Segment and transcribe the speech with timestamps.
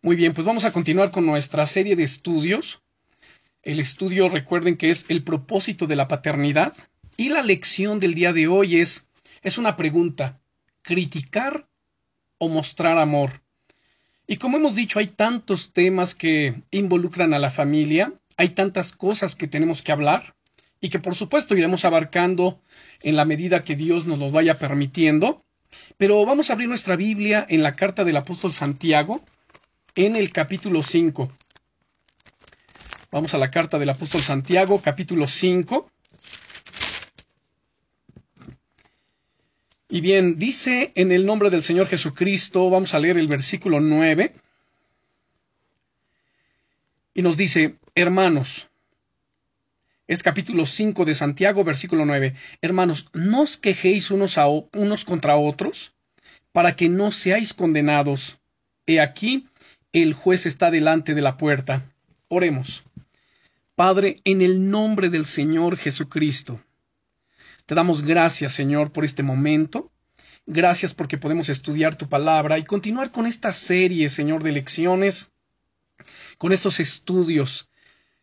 [0.00, 2.80] Muy bien, pues vamos a continuar con nuestra serie de estudios.
[3.62, 6.72] El estudio, recuerden que es el propósito de la paternidad.
[7.16, 9.08] Y la lección del día de hoy es,
[9.42, 10.38] es una pregunta,
[10.82, 11.66] criticar
[12.38, 13.42] o mostrar amor.
[14.28, 19.34] Y como hemos dicho, hay tantos temas que involucran a la familia, hay tantas cosas
[19.34, 20.36] que tenemos que hablar
[20.80, 22.60] y que por supuesto iremos abarcando
[23.02, 25.44] en la medida que Dios nos lo vaya permitiendo.
[25.96, 29.24] Pero vamos a abrir nuestra Biblia en la carta del apóstol Santiago,
[29.98, 31.28] en el capítulo 5.
[33.10, 35.90] Vamos a la carta del apóstol Santiago, capítulo 5.
[39.88, 44.36] Y bien, dice en el nombre del Señor Jesucristo, vamos a leer el versículo 9.
[47.14, 48.68] Y nos dice, hermanos,
[50.06, 52.36] es capítulo 5 de Santiago, versículo 9.
[52.62, 54.38] Hermanos, no os quejéis unos,
[54.74, 55.92] unos contra otros,
[56.52, 58.38] para que no seáis condenados.
[58.86, 59.48] He aquí,
[59.92, 61.84] el juez está delante de la puerta.
[62.28, 62.84] Oremos.
[63.74, 66.60] Padre, en el nombre del Señor Jesucristo,
[67.66, 69.90] te damos gracias, Señor, por este momento.
[70.46, 75.32] Gracias porque podemos estudiar tu palabra y continuar con esta serie, Señor, de lecciones,
[76.38, 77.68] con estos estudios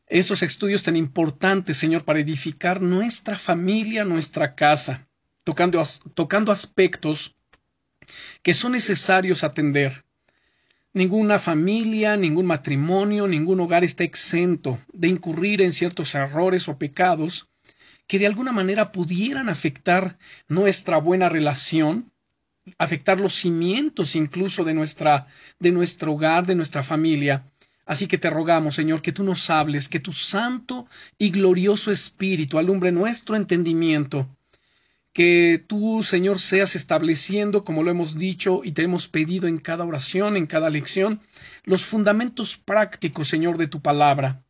[0.07, 5.07] estos estudios tan importantes, Señor, para edificar nuestra familia, nuestra casa,
[5.43, 7.35] tocando, tocando aspectos
[8.43, 10.05] que son necesarios atender.
[10.95, 17.49] Ninguna familia, ningún matrimonio, ningún hogar está exento de incurrir en ciertos errores o pecados
[18.07, 22.13] que de alguna manera pudieran afectar nuestra buena relación,
[22.77, 25.27] afectar los cimientos incluso de nuestra
[25.59, 27.51] de nuestro hogar, de nuestra familia.
[27.85, 32.57] Así que te rogamos, Señor, que tú nos hables, que tu santo y glorioso Espíritu
[32.57, 34.34] alumbre nuestro entendimiento,
[35.15, 39.85] que tú, Señor, seas estableciendo, como lo hemos dicho y te hemos pedido en cada
[39.85, 41.21] oración, en cada lección,
[41.63, 44.43] los fundamentos prácticos, Señor, de tu palabra.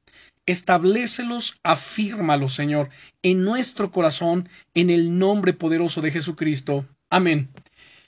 [0.48, 2.90] Establecelos, afírmalos, Señor,
[3.22, 6.88] en nuestro corazón, en el nombre poderoso de Jesucristo.
[7.12, 7.52] Amén.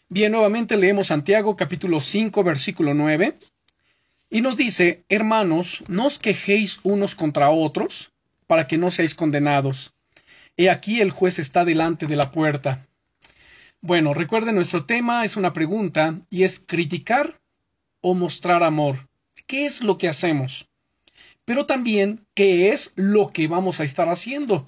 [0.09, 3.37] Bien, nuevamente leemos Santiago capítulo 5, versículo 9.
[4.31, 8.13] Y nos dice, hermanos, no os quejéis unos contra otros,
[8.47, 9.93] para que no seáis condenados.
[10.57, 12.87] He aquí el juez está delante de la puerta.
[13.79, 17.39] Bueno, recuerden, nuestro tema es una pregunta y es criticar
[18.01, 19.07] o mostrar amor.
[19.45, 20.67] ¿Qué es lo que hacemos?
[21.45, 24.67] Pero también, ¿qué es lo que vamos a estar haciendo?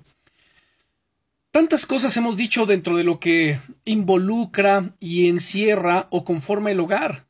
[1.49, 7.25] Tantas cosas hemos dicho dentro de lo que involucra y encierra o conforma el hogar.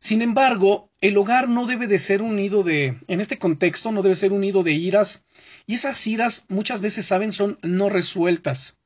[0.00, 4.02] Sin embargo, el hogar no debe de ser un nido de, en este contexto, no
[4.02, 5.24] debe ser un nido de iras,
[5.66, 8.78] y esas iras muchas veces saben son no resueltas,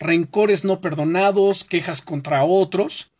[0.00, 3.12] rencores no perdonados, quejas contra otros,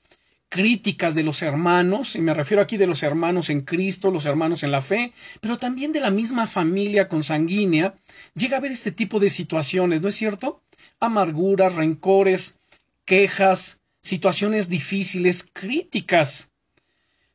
[0.48, 4.64] críticas de los hermanos, y me refiero aquí de los hermanos en Cristo, los hermanos
[4.64, 7.94] en la fe, pero también de la misma familia consanguínea,
[8.34, 10.64] llega a haber este tipo de situaciones, ¿no es cierto?
[10.98, 12.58] Amarguras, rencores,
[13.04, 16.49] quejas, situaciones difíciles, críticas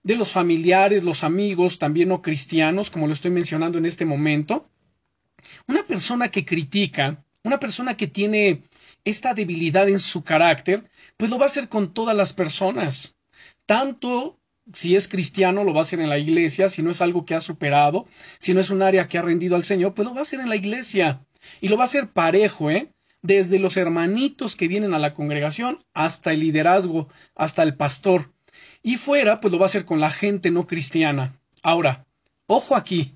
[0.05, 4.69] de los familiares, los amigos, también no cristianos, como lo estoy mencionando en este momento.
[5.67, 8.61] Una persona que critica, una persona que tiene
[9.03, 13.17] esta debilidad en su carácter, pues lo va a hacer con todas las personas.
[13.65, 14.39] Tanto
[14.73, 17.33] si es cristiano, lo va a hacer en la iglesia, si no es algo que
[17.33, 18.05] ha superado,
[18.38, 20.39] si no es un área que ha rendido al Señor, pues lo va a hacer
[20.39, 21.25] en la iglesia.
[21.61, 22.91] Y lo va a hacer parejo, ¿eh?
[23.23, 28.34] Desde los hermanitos que vienen a la congregación hasta el liderazgo, hasta el pastor.
[28.88, 31.40] Y fuera, pues lo va a hacer con la gente no cristiana.
[31.63, 32.06] Ahora,
[32.46, 33.16] ojo aquí,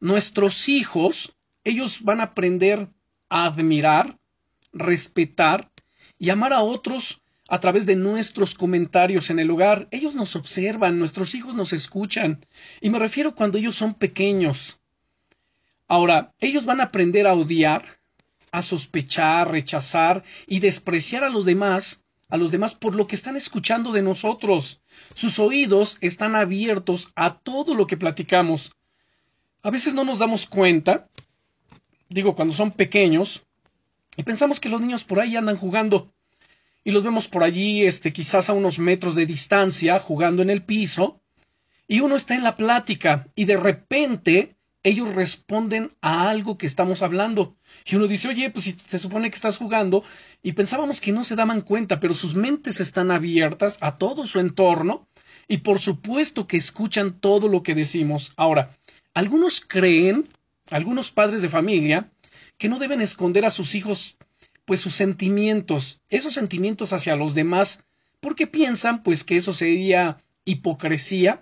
[0.00, 2.90] nuestros hijos, ellos van a aprender
[3.30, 4.18] a admirar,
[4.70, 5.72] respetar
[6.18, 9.88] y amar a otros a través de nuestros comentarios en el hogar.
[9.92, 12.44] Ellos nos observan, nuestros hijos nos escuchan.
[12.82, 14.78] Y me refiero cuando ellos son pequeños.
[15.88, 17.82] Ahora, ellos van a aprender a odiar,
[18.50, 23.36] a sospechar, rechazar y despreciar a los demás a los demás por lo que están
[23.36, 24.80] escuchando de nosotros.
[25.12, 28.72] Sus oídos están abiertos a todo lo que platicamos.
[29.62, 31.10] A veces no nos damos cuenta,
[32.08, 33.42] digo, cuando son pequeños,
[34.16, 36.10] y pensamos que los niños por ahí andan jugando.
[36.82, 40.64] Y los vemos por allí, este, quizás a unos metros de distancia, jugando en el
[40.64, 41.20] piso,
[41.86, 47.02] y uno está en la plática, y de repente ellos responden a algo que estamos
[47.02, 47.56] hablando.
[47.84, 50.04] Y uno dice, oye, pues si se supone que estás jugando,
[50.42, 54.40] y pensábamos que no se daban cuenta, pero sus mentes están abiertas a todo su
[54.40, 55.06] entorno,
[55.48, 58.32] y por supuesto que escuchan todo lo que decimos.
[58.36, 58.76] Ahora,
[59.14, 60.28] algunos creen,
[60.70, 62.10] algunos padres de familia,
[62.58, 64.16] que no deben esconder a sus hijos,
[64.64, 67.84] pues sus sentimientos, esos sentimientos hacia los demás,
[68.20, 71.40] porque piensan, pues, que eso sería hipocresía,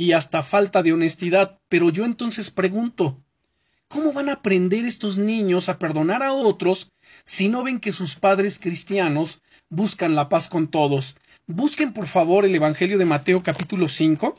[0.00, 1.58] y hasta falta de honestidad.
[1.68, 3.22] Pero yo entonces pregunto,
[3.86, 6.90] ¿cómo van a aprender estos niños a perdonar a otros
[7.24, 11.16] si no ven que sus padres cristianos buscan la paz con todos?
[11.46, 14.38] Busquen por favor el Evangelio de Mateo capítulo 5.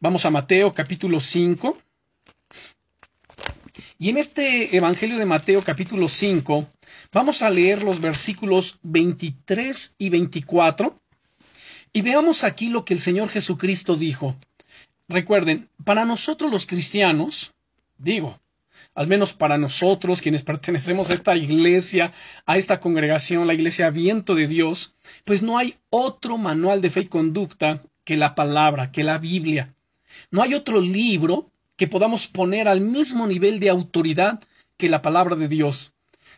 [0.00, 1.78] Vamos a Mateo capítulo 5.
[4.00, 6.66] Y en este Evangelio de Mateo capítulo 5
[7.12, 10.99] vamos a leer los versículos 23 y 24
[11.92, 14.36] y veamos aquí lo que el Señor Jesucristo dijo.
[15.08, 17.52] Recuerden, para nosotros los cristianos,
[17.98, 18.38] digo,
[18.94, 22.12] al menos para nosotros quienes pertenecemos a esta iglesia,
[22.46, 24.94] a esta congregación, la iglesia Viento de Dios,
[25.24, 29.74] pues no hay otro manual de fe y conducta que la palabra, que la Biblia.
[30.30, 34.40] No hay otro libro que podamos poner al mismo nivel de autoridad
[34.76, 35.92] que la palabra de Dios.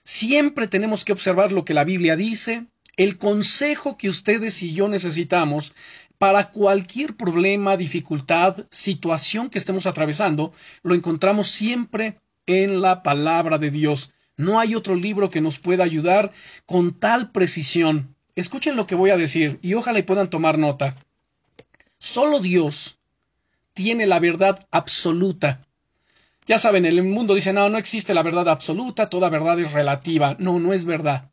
[0.04, 2.66] Siempre tenemos que observar lo que la Biblia dice,
[2.96, 5.72] el consejo que ustedes y yo necesitamos
[6.18, 10.52] para cualquier problema, dificultad, situación que estemos atravesando,
[10.82, 14.12] lo encontramos siempre en la palabra de Dios.
[14.36, 16.32] No hay otro libro que nos pueda ayudar
[16.64, 18.14] con tal precisión.
[18.36, 20.94] Escuchen lo que voy a decir y ojalá y puedan tomar nota.
[21.98, 22.98] Solo Dios
[23.74, 25.66] tiene la verdad absoluta.
[26.46, 30.36] Ya saben, el mundo dice, no, no existe la verdad absoluta, toda verdad es relativa.
[30.38, 31.30] No, no es verdad.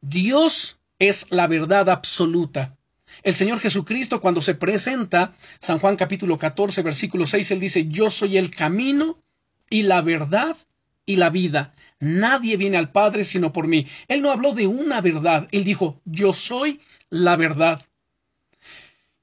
[0.00, 2.76] Dios es la verdad absoluta.
[3.22, 8.10] El Señor Jesucristo, cuando se presenta, San Juan capítulo 14, versículo 6, él dice, yo
[8.10, 9.22] soy el camino
[9.70, 10.56] y la verdad
[11.04, 11.74] y la vida.
[12.00, 13.86] Nadie viene al Padre sino por mí.
[14.08, 17.82] Él no habló de una verdad, él dijo, yo soy la verdad.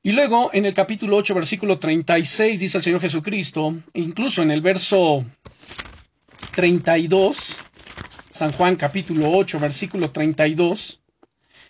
[0.01, 4.61] Y luego en el capítulo 8, versículo 36, dice el Señor Jesucristo, incluso en el
[4.61, 5.25] verso
[6.55, 7.55] 32,
[8.29, 11.02] San Juan capítulo 8, versículo 32,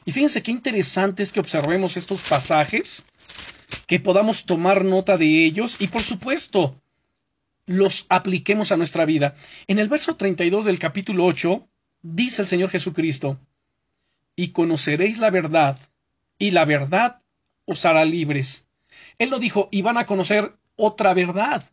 [0.05, 3.05] y fíjense qué interesante es que observemos estos pasajes,
[3.87, 6.79] que podamos tomar nota de ellos y por supuesto
[7.65, 9.35] los apliquemos a nuestra vida.
[9.67, 11.67] En el verso 32 del capítulo 8
[12.01, 13.39] dice el Señor Jesucristo,
[14.35, 15.79] y conoceréis la verdad,
[16.37, 17.21] y la verdad
[17.65, 18.67] os hará libres.
[19.17, 21.63] Él lo dijo, y van a conocer otra verdad,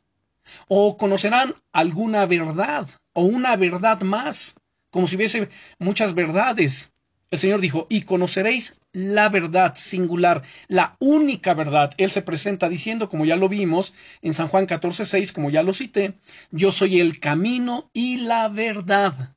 [0.69, 4.57] o conocerán alguna verdad, o una verdad más,
[4.91, 5.49] como si hubiese
[5.79, 6.93] muchas verdades.
[7.31, 11.93] El Señor dijo, y conoceréis la verdad singular, la única verdad.
[11.97, 15.63] Él se presenta diciendo, como ya lo vimos en San Juan 14, 6, como ya
[15.63, 16.15] lo cité,
[16.51, 19.37] yo soy el camino y la verdad.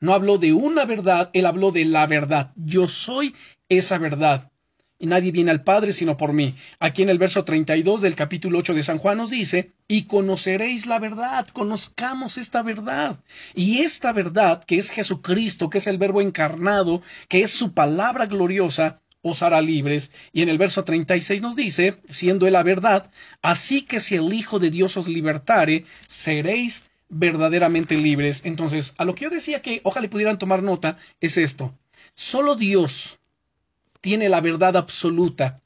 [0.00, 2.52] No habló de una verdad, él habló de la verdad.
[2.56, 3.34] Yo soy
[3.70, 4.49] esa verdad
[5.00, 6.54] y nadie viene al Padre sino por mí.
[6.78, 10.86] Aquí en el verso 32 del capítulo 8 de San Juan nos dice, y conoceréis
[10.86, 13.18] la verdad, conozcamos esta verdad.
[13.54, 18.26] Y esta verdad, que es Jesucristo, que es el Verbo encarnado, que es su palabra
[18.26, 20.12] gloriosa, os hará libres.
[20.32, 23.10] Y en el verso 36 nos dice, siendo él la verdad,
[23.42, 28.42] así que si el Hijo de Dios os libertare, seréis verdaderamente libres.
[28.44, 31.74] Entonces, a lo que yo decía que ojalá pudieran tomar nota, es esto.
[32.14, 33.19] Solo Dios
[34.00, 35.60] tiene la verdad absoluta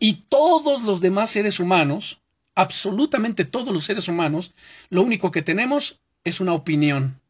[0.00, 2.20] y todos los demás seres humanos,
[2.54, 4.54] absolutamente todos los seres humanos,
[4.90, 7.20] lo único que tenemos es una opinión.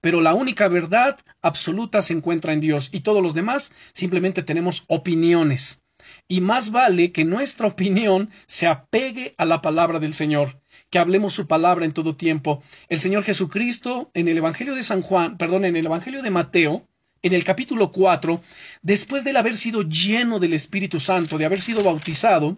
[0.00, 4.84] Pero la única verdad absoluta se encuentra en Dios y todos los demás simplemente tenemos
[4.86, 5.82] opiniones.
[6.28, 10.60] Y más vale que nuestra opinión se apegue a la palabra del Señor,
[10.90, 12.62] que hablemos su palabra en todo tiempo.
[12.88, 16.87] El Señor Jesucristo en el Evangelio de San Juan, perdón, en el Evangelio de Mateo,
[17.22, 18.40] en el capítulo 4,
[18.82, 22.56] después de haber sido lleno del Espíritu Santo, de haber sido bautizado,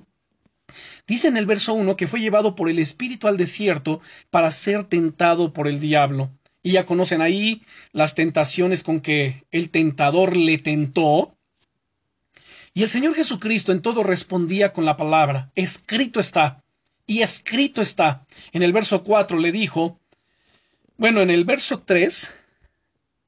[1.07, 4.00] dice en el verso 1 que fue llevado por el Espíritu al desierto
[4.31, 6.31] para ser tentado por el diablo.
[6.62, 7.62] Y ya conocen ahí
[7.93, 11.35] las tentaciones con que el tentador le tentó.
[12.75, 16.62] Y el Señor Jesucristo en todo respondía con la palabra, escrito está,
[17.07, 18.26] y escrito está.
[18.52, 19.99] En el verso 4 le dijo,
[20.97, 22.35] bueno, en el verso 3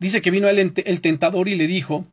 [0.02, 2.04] Dice que vino el, el tentador y le dijo,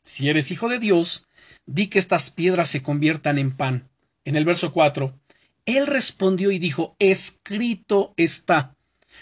[0.00, 1.26] si eres hijo de Dios,
[1.66, 3.90] di que estas piedras se conviertan en pan.
[4.24, 5.12] En el verso 4,
[5.66, 8.76] él respondió y dijo, escrito está.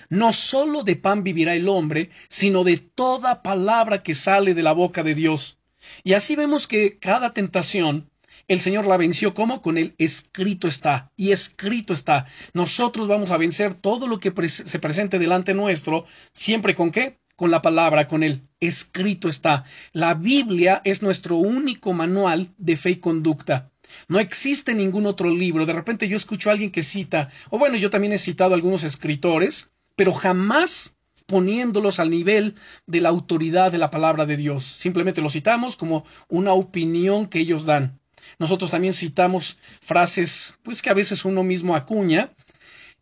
[0.09, 4.73] No sólo de pan vivirá el hombre, sino de toda palabra que sale de la
[4.73, 5.59] boca de Dios.
[6.05, 8.09] Y así vemos que cada tentación
[8.47, 12.27] el Señor la venció como con el escrito está y escrito está.
[12.53, 17.20] Nosotros vamos a vencer todo lo que se presente delante nuestro, siempre con qué?
[17.41, 19.65] Con la palabra, con el escrito está.
[19.95, 23.71] La Biblia es nuestro único manual de fe y conducta.
[24.09, 25.65] No existe ningún otro libro.
[25.65, 28.57] De repente yo escucho a alguien que cita, o bueno, yo también he citado a
[28.57, 32.57] algunos escritores, pero jamás poniéndolos al nivel
[32.87, 34.63] de la autoridad de la palabra de Dios.
[34.63, 38.01] Simplemente los citamos como una opinión que ellos dan.
[38.39, 42.35] Nosotros también citamos frases, pues que a veces uno mismo acuña,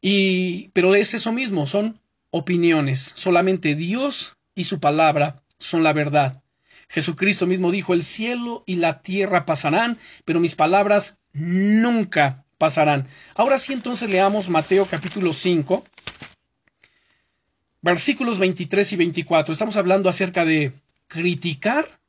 [0.01, 1.99] y, pero es eso mismo, son
[2.31, 3.13] opiniones.
[3.17, 6.43] Solamente Dios y su palabra son la verdad.
[6.89, 13.07] Jesucristo mismo dijo, el cielo y la tierra pasarán, pero mis palabras nunca pasarán.
[13.35, 15.85] Ahora sí, entonces leamos Mateo capítulo 5,
[17.83, 19.53] versículos 23 y 24.
[19.53, 20.73] Estamos hablando acerca de
[21.07, 22.01] criticar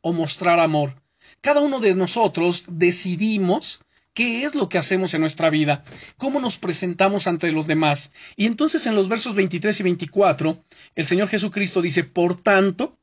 [0.00, 0.94] o mostrar amor.
[1.40, 3.80] Cada uno de nosotros decidimos
[4.14, 5.84] qué es lo que hacemos en nuestra vida,
[6.16, 8.12] cómo nos presentamos ante los demás.
[8.36, 12.98] Y entonces en los versos 23 y 24, el Señor Jesucristo dice, por tanto,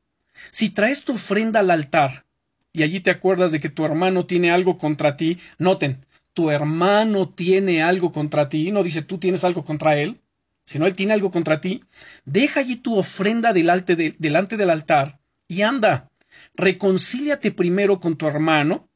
[0.50, 2.26] si traes tu ofrenda al altar
[2.72, 7.30] y allí te acuerdas de que tu hermano tiene algo contra ti, noten, tu hermano
[7.30, 10.20] tiene algo contra ti, no dice tú tienes algo contra él,
[10.66, 11.82] sino él tiene algo contra ti,
[12.26, 16.10] deja allí tu ofrenda delante, delante del altar y anda,
[16.54, 18.90] reconcíliate primero con tu hermano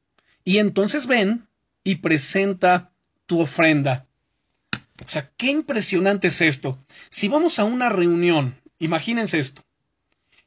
[0.45, 1.47] y entonces ven
[1.84, 2.92] y presenta
[3.26, 4.06] tu ofrenda.
[5.04, 6.84] O sea, qué impresionante es esto.
[7.08, 9.64] Si vamos a una reunión, imagínense esto,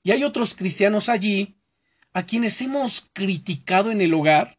[0.03, 1.55] y hay otros cristianos allí
[2.13, 4.57] a quienes hemos criticado en el hogar.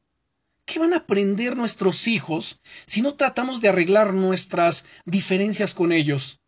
[0.65, 6.41] ¿Qué van a aprender nuestros hijos si no tratamos de arreglar nuestras diferencias con ellos?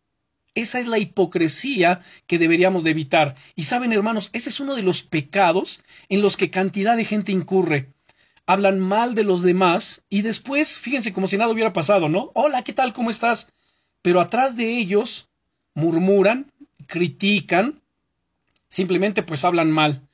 [0.55, 3.37] Esa es la hipocresía que deberíamos de evitar.
[3.55, 7.31] Y saben, hermanos, ese es uno de los pecados en los que cantidad de gente
[7.31, 7.93] incurre.
[8.47, 12.31] Hablan mal de los demás y después, fíjense como si nada hubiera pasado, ¿no?
[12.35, 12.93] Hola, ¿qué tal?
[12.93, 13.53] ¿Cómo estás?
[14.03, 15.29] Pero atrás de ellos
[15.75, 16.53] murmuran,
[16.87, 17.83] critican,
[18.69, 20.09] simplemente pues hablan mal.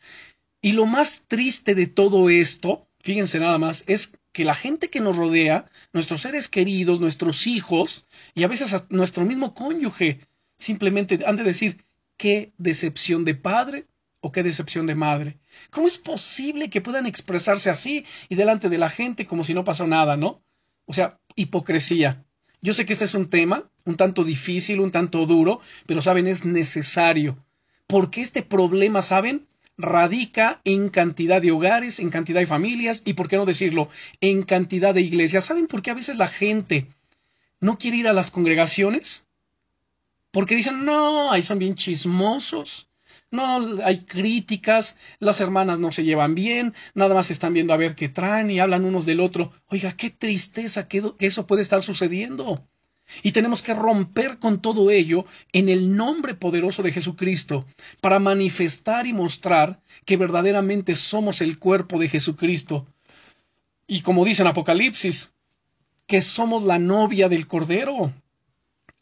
[0.62, 5.01] Y lo más triste de todo esto, fíjense nada más, es que la gente que
[5.01, 10.21] nos rodea, nuestros seres queridos, nuestros hijos y a veces nuestro mismo cónyuge,
[10.57, 11.85] simplemente han de decir
[12.17, 13.87] qué decepción de padre
[14.23, 15.37] o qué decepción de madre.
[15.69, 19.64] ¿Cómo es posible que puedan expresarse así y delante de la gente como si no
[19.64, 20.43] pasó nada, no?
[20.87, 22.25] O sea, hipocresía.
[22.62, 26.26] Yo sé que este es un tema un tanto difícil, un tanto duro, pero saben,
[26.26, 27.37] es necesario
[27.93, 29.47] porque este problema, ¿saben?
[29.76, 33.91] radica en cantidad de hogares, en cantidad de familias y, por qué no decirlo,
[34.23, 35.45] en cantidad de iglesias.
[35.45, 36.87] ¿Saben por qué a veces la gente
[37.61, 39.26] no quiere ir a las congregaciones?
[40.31, 42.88] Porque dicen, no, ahí son bien chismosos.
[43.33, 47.95] No, hay críticas, las hermanas no se llevan bien, nada más están viendo a ver
[47.95, 49.53] qué traen y hablan unos del otro.
[49.69, 52.69] Oiga, qué tristeza que eso puede estar sucediendo.
[53.23, 57.67] Y tenemos que romper con todo ello en el nombre poderoso de Jesucristo
[58.01, 62.87] para manifestar y mostrar que verdaderamente somos el cuerpo de Jesucristo.
[63.87, 65.33] Y como dice en Apocalipsis,
[66.07, 68.12] que somos la novia del Cordero.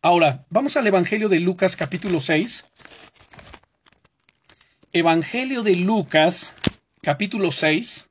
[0.02, 2.64] Ahora, vamos al Evangelio de Lucas capítulo 6.
[4.92, 6.52] Evangelio de Lucas
[7.00, 8.10] capítulo 6.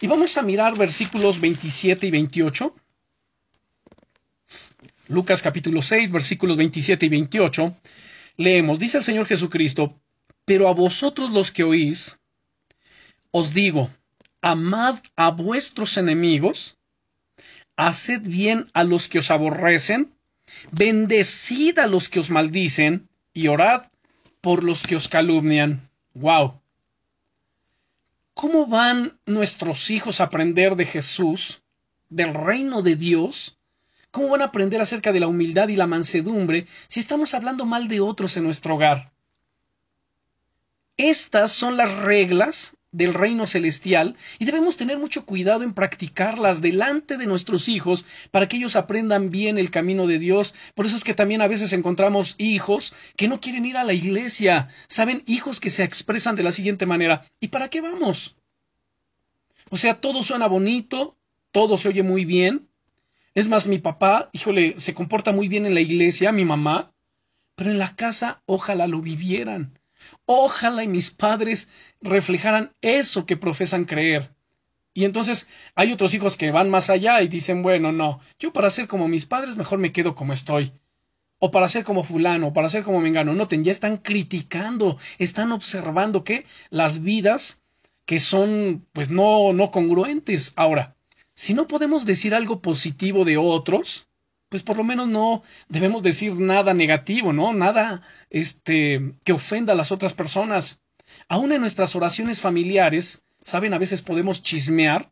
[0.00, 2.76] Y vamos a mirar versículos 27 y 28.
[5.08, 7.74] Lucas capítulo 6, versículos 27 y 28,
[8.36, 10.00] leemos, dice el Señor Jesucristo,
[10.44, 12.20] pero a vosotros los que oís,
[13.32, 13.90] os digo,
[14.42, 16.76] amad a vuestros enemigos,
[17.76, 20.14] haced bien a los que os aborrecen,
[20.70, 23.86] bendecid a los que os maldicen, y orad
[24.40, 25.90] por los que os calumnian.
[26.14, 26.60] ¡Wow!
[28.34, 31.62] ¿Cómo van nuestros hijos a aprender de Jesús,
[32.08, 33.60] del reino de Dios,
[34.10, 37.86] ¿Cómo van a aprender acerca de la humildad y la mansedumbre si estamos hablando mal
[37.86, 39.12] de otros en nuestro hogar?
[40.96, 47.16] Estas son las reglas del reino celestial y debemos tener mucho cuidado en practicarlas delante
[47.16, 50.54] de nuestros hijos para que ellos aprendan bien el camino de Dios.
[50.74, 53.92] Por eso es que también a veces encontramos hijos que no quieren ir a la
[53.92, 58.36] iglesia, saben, hijos que se expresan de la siguiente manera, ¿y para qué vamos?
[59.70, 61.16] O sea, todo suena bonito,
[61.52, 62.68] todo se oye muy bien,
[63.34, 66.92] es más, mi papá, híjole, se comporta muy bien en la iglesia, mi mamá,
[67.54, 69.79] pero en la casa ojalá lo vivieran.
[70.26, 71.68] Ojalá y mis padres
[72.00, 74.30] reflejaran eso que profesan creer.
[74.92, 78.70] Y entonces hay otros hijos que van más allá y dicen, bueno, no, yo para
[78.70, 80.72] ser como mis padres mejor me quedo como estoy.
[81.38, 83.32] O para ser como fulano, o para ser como mengano.
[83.32, 87.62] Noten, ya están criticando, están observando que las vidas
[88.04, 90.52] que son pues no, no congruentes.
[90.56, 90.96] Ahora,
[91.34, 94.09] si no podemos decir algo positivo de otros,
[94.50, 97.54] pues por lo menos no debemos decir nada negativo, ¿no?
[97.54, 100.80] Nada este que ofenda a las otras personas.
[101.28, 105.10] Aún en nuestras oraciones familiares, saben, a veces podemos chismear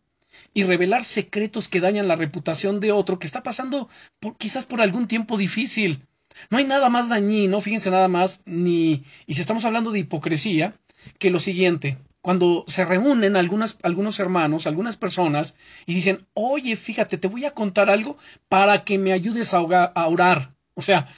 [0.53, 3.89] y revelar secretos que dañan la reputación de otro que está pasando
[4.21, 6.05] por, quizás por algún tiempo difícil.
[6.51, 10.75] No hay nada más dañino, fíjense nada más, ni y si estamos hablando de hipocresía,
[11.19, 15.57] que lo siguiente, cuando se reúnen algunos hermanos, algunas personas,
[15.87, 18.17] y dicen, oye, fíjate, te voy a contar algo
[18.49, 20.55] para que me ayudes a, a orar.
[20.75, 21.09] O sea,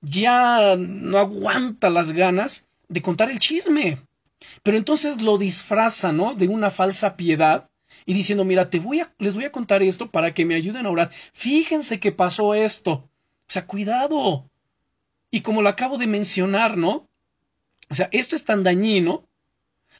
[0.00, 4.02] ya no aguanta las ganas de contar el chisme.
[4.62, 6.34] Pero entonces lo disfraza, ¿no?
[6.34, 7.68] De una falsa piedad
[8.04, 10.86] y diciendo, mira, te voy a, les voy a contar esto para que me ayuden
[10.86, 11.10] a orar.
[11.32, 12.92] Fíjense que pasó esto.
[12.92, 13.08] O
[13.48, 14.50] sea, cuidado.
[15.30, 17.08] Y como lo acabo de mencionar, ¿no?
[17.88, 19.28] O sea, esto es tan dañino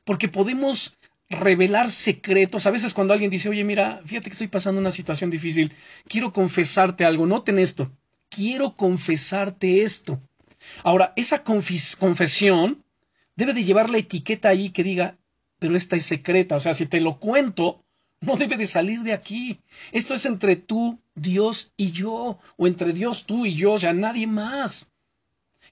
[0.04, 0.96] porque podemos
[1.28, 2.66] revelar secretos.
[2.66, 5.72] A veces cuando alguien dice, oye, mira, fíjate que estoy pasando una situación difícil,
[6.08, 7.90] quiero confesarte algo, noten esto,
[8.28, 10.20] quiero confesarte esto.
[10.84, 12.84] Ahora, esa confesión
[13.34, 15.18] debe de llevar la etiqueta ahí que diga,
[15.58, 17.84] pero esta es secreta, o sea, si te lo cuento,
[18.20, 19.60] no debe de salir de aquí.
[19.90, 23.92] Esto es entre tú, Dios y yo, o entre Dios, tú y yo, o sea,
[23.92, 24.91] nadie más.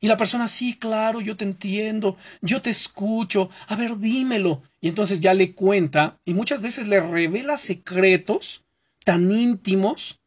[0.00, 4.62] Y la persona, sí, claro, yo te entiendo, yo te escucho, a ver, dímelo.
[4.80, 8.64] Y entonces ya le cuenta y muchas veces le revela secretos
[9.04, 10.20] tan íntimos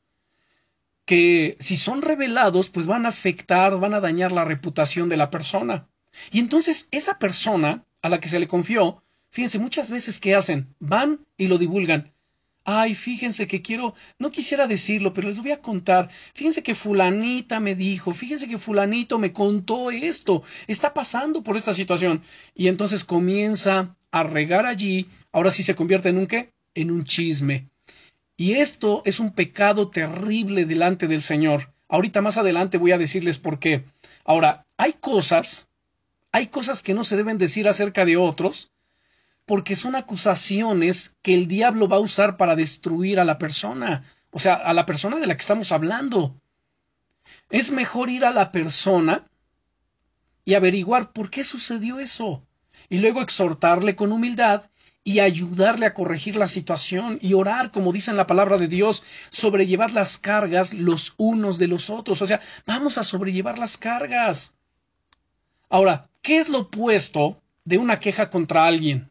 [1.06, 5.32] que si son revelados, pues van a afectar, van a dañar la reputación de la
[5.32, 5.88] persona.
[6.32, 10.74] Y entonces esa persona a la que se le confió, fíjense, muchas veces que hacen,
[10.80, 12.13] van y lo divulgan.
[12.66, 16.10] Ay, fíjense que quiero, no quisiera decirlo, pero les voy a contar.
[16.34, 21.74] Fíjense que fulanita me dijo, fíjense que fulanito me contó esto, está pasando por esta
[21.74, 22.24] situación.
[22.56, 26.54] Y entonces comienza a regar allí, ahora sí se convierte en un qué?
[26.74, 27.68] En un chisme.
[28.38, 31.74] Y esto es un pecado terrible delante del Señor.
[31.90, 33.84] Ahorita más adelante voy a decirles por qué.
[34.24, 35.68] Ahora, hay cosas,
[36.32, 38.72] hay cosas que no se deben decir acerca de otros,
[39.46, 44.40] porque son acusaciones que el diablo va a usar para destruir a la persona, o
[44.40, 46.36] sea, a la persona de la que estamos hablando.
[47.50, 49.28] Es mejor ir a la persona
[50.46, 52.46] y averiguar por qué sucedió eso,
[52.90, 54.70] y luego exhortarle con humildad
[55.04, 59.04] y ayudarle a corregir la situación y orar, como dice en la palabra de Dios,
[59.30, 62.22] sobrellevar las cargas los unos de los otros.
[62.22, 64.54] O sea, vamos a sobrellevar las cargas.
[65.70, 69.10] Ahora, ¿qué es lo opuesto de una queja contra alguien?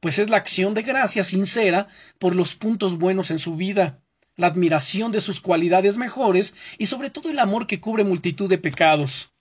[0.00, 4.00] Pues es la acción de gracia sincera por los puntos buenos en su vida,
[4.36, 8.58] la admiración de sus cualidades mejores y sobre todo el amor que cubre multitud de
[8.58, 9.32] pecados.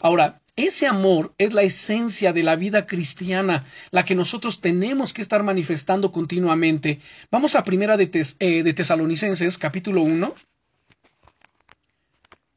[0.00, 5.20] Ahora, ese amor es la esencia de la vida cristiana, la que nosotros tenemos que
[5.20, 6.98] estar manifestando continuamente.
[7.30, 10.34] Vamos a primera de, eh, de Tesalonicenses, capítulo 1.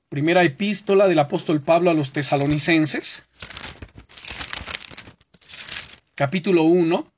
[0.08, 3.24] Primera epístola del apóstol Pablo a los tesalonicenses.
[6.16, 7.12] Capítulo 1.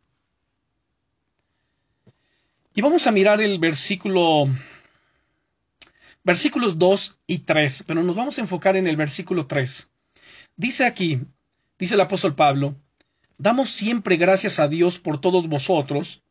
[2.73, 4.47] Y vamos a mirar el versículo,
[6.23, 9.89] versículos 2 y 3, pero nos vamos a enfocar en el versículo 3.
[10.55, 11.19] Dice aquí,
[11.77, 12.77] dice el apóstol Pablo,
[13.37, 16.23] damos siempre gracias a Dios por todos vosotros,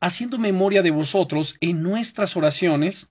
[0.00, 3.10] haciendo memoria de vosotros en nuestras oraciones,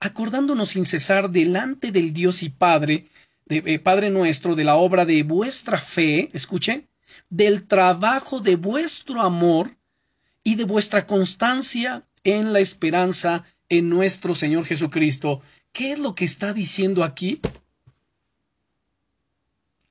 [0.00, 3.08] acordándonos sin cesar delante del Dios y Padre,
[3.44, 6.88] de, eh, Padre nuestro, de la obra de vuestra fe, escuche,
[7.28, 9.76] del trabajo de vuestro amor,
[10.44, 15.40] y de vuestra constancia en la esperanza en nuestro Señor Jesucristo.
[15.72, 17.40] ¿Qué es lo que está diciendo aquí?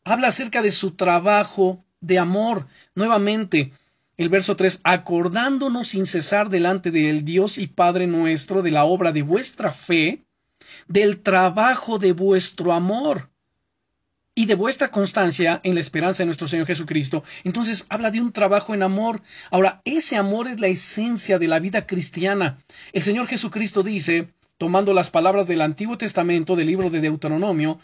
[0.04, 2.68] Habla acerca de su trabajo de amor.
[2.96, 3.74] Nuevamente,
[4.18, 9.12] el verso 3, acordándonos sin cesar delante del Dios y Padre nuestro de la obra
[9.12, 10.24] de vuestra fe,
[10.88, 13.31] del trabajo de vuestro amor
[14.34, 17.24] y de vuestra constancia en la esperanza de nuestro Señor Jesucristo.
[17.44, 19.22] Entonces habla de un trabajo en amor.
[19.50, 22.58] Ahora, ese amor es la esencia de la vida cristiana.
[22.94, 27.80] El Señor Jesucristo dice, tomando las palabras del Antiguo Testamento, del libro de Deuteronomio,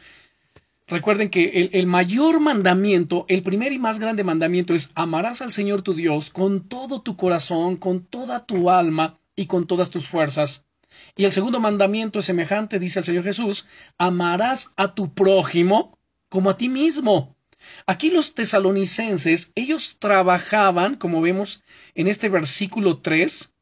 [0.88, 5.52] recuerden que el, el mayor mandamiento, el primer y más grande mandamiento es amarás al
[5.52, 10.08] Señor tu Dios con todo tu corazón, con toda tu alma y con todas tus
[10.08, 10.64] fuerzas.
[11.18, 13.66] Y el segundo mandamiento es semejante, dice el Señor Jesús,
[13.98, 15.97] amarás a tu prójimo
[16.30, 17.36] como a ti mismo.
[17.86, 21.64] Aquí los tesalonicenses, ellos trabajaban, como vemos
[21.96, 23.54] en este versículo 3,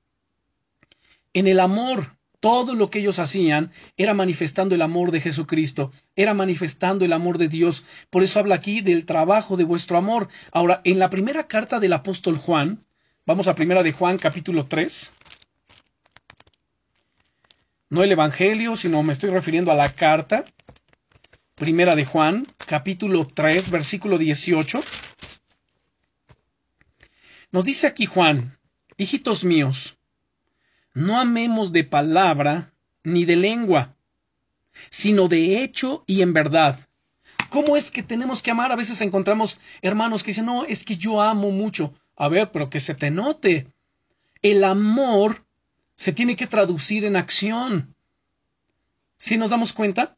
[1.34, 2.16] en el amor.
[2.42, 7.40] Todo lo que ellos hacían era manifestando el amor de Jesucristo, era manifestando el amor
[7.40, 7.86] de Dios.
[8.12, 10.28] Por eso habla aquí del trabajo de vuestro amor.
[10.52, 12.86] Ahora, en la primera carta del apóstol Juan,
[13.26, 15.14] vamos a primera de Juan capítulo 3.
[17.90, 20.46] No el Evangelio, sino me estoy refiriendo a la carta.
[21.56, 24.84] Primera de Juan, capítulo 3, versículo 18.
[27.52, 28.58] Nos dice aquí Juan,
[28.98, 29.98] hijitos míos,
[30.94, 33.96] no amemos de palabra ni de lengua,
[34.90, 36.86] sino de hecho y en verdad,
[37.50, 38.74] ¿Cómo es que tenemos que amar?
[38.74, 41.94] A veces encontramos hermanos que dicen, no, es que yo amo mucho.
[42.18, 43.68] A ver, pero que se te note.
[44.42, 45.46] El amor
[45.96, 47.96] se tiene que traducir en acción.
[49.18, 50.18] ¿Sí nos damos cuenta?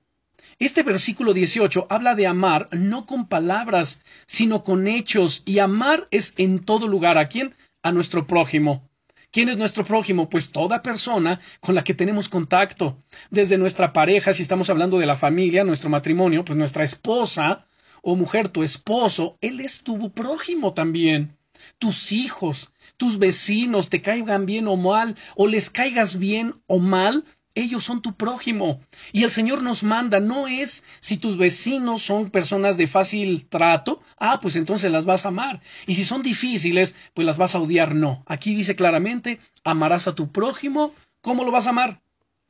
[0.59, 5.43] Este versículo 18 habla de amar no con palabras, sino con hechos.
[5.45, 7.19] Y amar es en todo lugar.
[7.19, 7.53] ¿A quién?
[7.83, 8.89] A nuestro prójimo.
[9.29, 10.29] ¿Quién es nuestro prójimo?
[10.29, 13.03] Pues toda persona con la que tenemos contacto.
[13.29, 17.67] Desde nuestra pareja, si estamos hablando de la familia, nuestro matrimonio, pues nuestra esposa
[18.01, 21.37] o mujer, tu esposo, él es tu prójimo también.
[21.77, 27.25] Tus hijos, tus vecinos, te caigan bien o mal, o les caigas bien o mal,
[27.61, 28.79] ellos son tu prójimo.
[29.11, 34.01] Y el Señor nos manda, no es si tus vecinos son personas de fácil trato,
[34.17, 35.61] ah, pues entonces las vas a amar.
[35.85, 38.23] Y si son difíciles, pues las vas a odiar, no.
[38.25, 40.93] Aquí dice claramente, amarás a tu prójimo.
[41.21, 42.01] ¿Cómo lo vas a amar?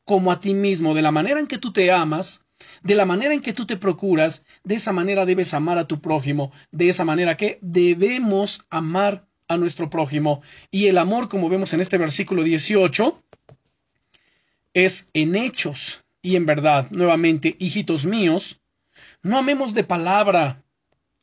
[0.06, 2.46] Como a ti mismo, de la manera en que tú te amas,
[2.84, 6.02] de la manera en que tú te procuras, de esa manera debes amar a tu
[6.02, 10.42] prójimo, de esa manera que debemos amar a nuestro prójimo.
[10.72, 13.24] Y el amor, como vemos en este versículo 18,
[14.86, 16.88] es en hechos y en verdad.
[16.92, 18.60] Nuevamente, hijitos míos,
[19.24, 20.64] no amemos de palabra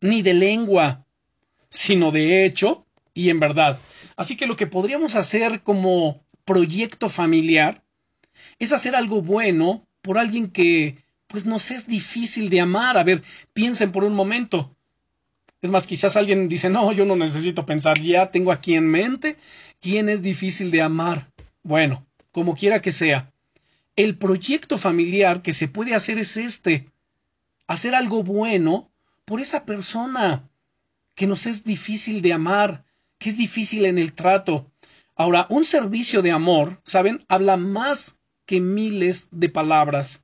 [0.01, 1.07] ni de lengua,
[1.69, 3.79] sino de hecho y en verdad.
[4.17, 7.85] Así que lo que podríamos hacer como proyecto familiar
[8.59, 12.99] es hacer algo bueno por alguien que pues nos es difícil de amar.
[12.99, 14.77] A ver, piensen por un momento.
[15.63, 19.37] Es más, quizás alguien dice, no, yo no necesito pensar, ya tengo aquí en mente
[19.81, 21.31] quién es difícil de amar.
[21.63, 23.33] Bueno, como quiera que sea,
[23.97, 26.89] el proyecto familiar que se puede hacer es este,
[27.67, 28.91] hacer algo bueno
[29.25, 30.49] por esa persona
[31.15, 32.85] que nos es difícil de amar,
[33.19, 34.71] que es difícil en el trato.
[35.15, 37.25] Ahora, un servicio de amor, ¿saben?
[37.29, 40.24] Habla más que miles de palabras.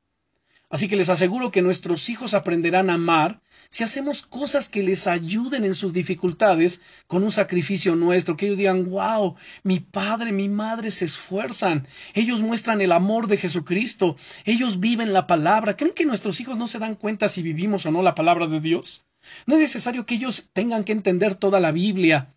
[0.71, 5.09] Así que les aseguro que nuestros hijos aprenderán a amar si hacemos cosas que les
[5.09, 10.49] ayuden en sus dificultades con un sacrificio nuestro, que ellos digan, wow, mi padre, mi
[10.49, 15.77] madre se esfuerzan, ellos muestran el amor de Jesucristo, ellos viven la palabra.
[15.77, 18.61] ¿Creen que nuestros hijos no se dan cuenta si vivimos o no la palabra de
[18.61, 19.05] Dios?
[19.47, 22.33] No es necesario que ellos tengan que entender toda la Biblia.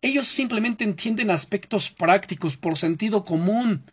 [0.00, 3.84] Ellos simplemente entienden aspectos prácticos por sentido común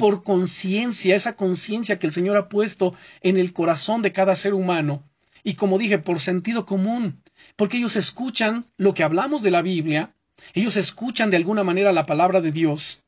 [0.00, 4.54] por conciencia, esa conciencia que el Señor ha puesto en el corazón de cada ser
[4.54, 5.04] humano.
[5.44, 7.22] Y como dije, por sentido común,
[7.56, 10.14] porque ellos escuchan lo que hablamos de la Biblia,
[10.54, 13.02] ellos escuchan de alguna manera la palabra de Dios.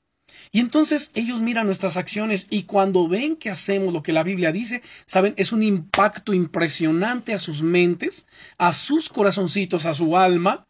[0.50, 4.52] Y entonces ellos miran nuestras acciones y cuando ven que hacemos lo que la Biblia
[4.52, 8.26] dice, saben, es un impacto impresionante a sus mentes,
[8.58, 10.66] a sus corazoncitos, a su alma,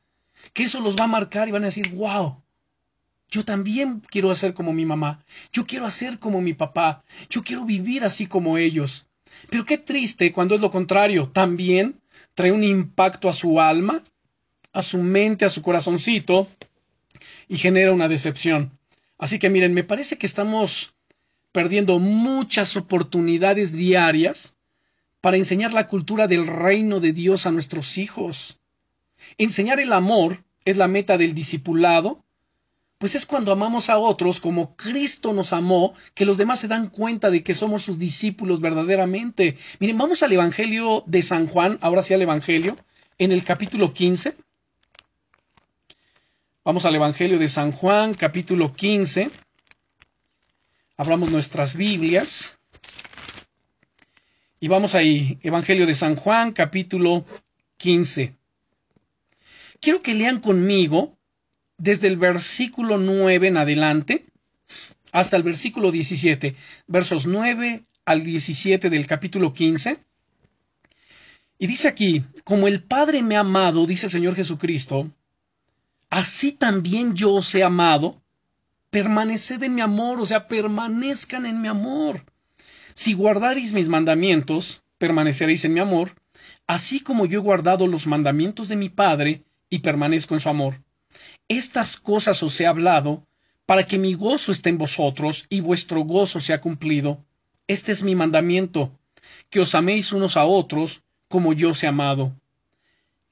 [0.52, 2.42] que eso los va a marcar y van a decir, wow,
[3.32, 5.24] yo también quiero hacer como mi mamá.
[5.52, 7.02] Yo quiero hacer como mi papá.
[7.30, 9.06] Yo quiero vivir así como ellos.
[9.48, 11.30] Pero qué triste cuando es lo contrario.
[11.32, 11.98] También
[12.34, 14.04] trae un impacto a su alma,
[14.74, 16.46] a su mente, a su corazoncito
[17.48, 18.78] y genera una decepción.
[19.16, 20.94] Así que miren, me parece que estamos
[21.52, 24.56] perdiendo muchas oportunidades diarias
[25.22, 28.60] para enseñar la cultura del reino de Dios a nuestros hijos.
[29.38, 32.21] Enseñar el amor es la meta del discipulado
[33.02, 36.88] pues es cuando amamos a otros como Cristo nos amó, que los demás se dan
[36.88, 39.58] cuenta de que somos sus discípulos verdaderamente.
[39.80, 42.76] Miren, vamos al Evangelio de San Juan, ahora sí al Evangelio,
[43.18, 44.36] en el capítulo 15.
[46.64, 49.32] Vamos al Evangelio de San Juan, capítulo 15.
[50.96, 52.56] Abramos nuestras Biblias.
[54.60, 57.24] Y vamos ahí, Evangelio de San Juan, capítulo
[57.78, 58.36] 15.
[59.80, 61.18] Quiero que lean conmigo
[61.82, 64.26] desde el versículo 9 en adelante
[65.10, 66.54] hasta el versículo 17,
[66.86, 69.98] versos 9 al 17 del capítulo 15.
[71.58, 75.10] Y dice aquí, como el Padre me ha amado, dice el Señor Jesucristo,
[76.08, 78.22] así también yo os he amado,
[78.90, 82.24] permaneced en mi amor, o sea, permanezcan en mi amor.
[82.94, 86.14] Si guardaréis mis mandamientos, permaneceréis en mi amor,
[86.68, 90.76] así como yo he guardado los mandamientos de mi Padre y permanezco en su amor.
[91.48, 93.26] Estas cosas os he hablado,
[93.66, 97.24] para que mi gozo esté en vosotros y vuestro gozo sea cumplido.
[97.68, 98.92] Este es mi mandamiento,
[99.50, 102.34] que os améis unos a otros como yo os he amado.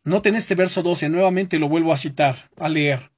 [0.05, 3.11] Noten este verso 12, nuevamente lo vuelvo a citar, a leer.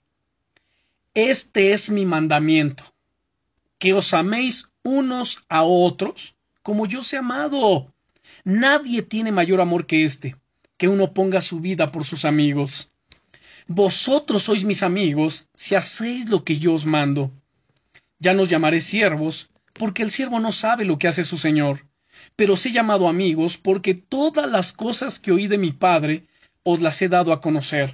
[1.15, 2.85] Este es mi mandamiento,
[3.79, 7.93] que os améis unos a otros como yo os he amado.
[8.45, 10.37] Nadie tiene mayor amor que este,
[10.77, 12.92] que uno ponga su vida por sus amigos.
[13.69, 17.31] Vosotros sois mis amigos si hacéis lo que yo os mando.
[18.19, 21.87] Ya nos llamaré siervos, porque el siervo no sabe lo que hace su señor,
[22.37, 26.27] pero os he llamado amigos porque todas las cosas que oí de mi Padre
[26.63, 27.93] os las he dado a conocer.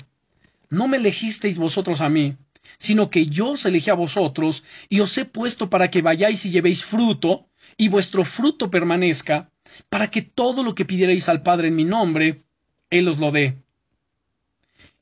[0.70, 2.37] No me elegisteis vosotros a mí,
[2.78, 6.50] sino que yo os elegí a vosotros y os he puesto para que vayáis y
[6.50, 9.50] llevéis fruto, y vuestro fruto permanezca,
[9.88, 12.42] para que todo lo que pidierais al Padre en mi nombre,
[12.90, 13.57] Él os lo dé.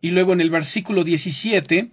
[0.07, 1.91] Y luego en el versículo 17,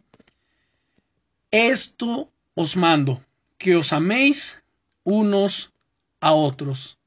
[1.49, 3.26] esto os mando,
[3.58, 4.62] que os améis
[5.04, 5.73] unos
[6.19, 6.99] a otros.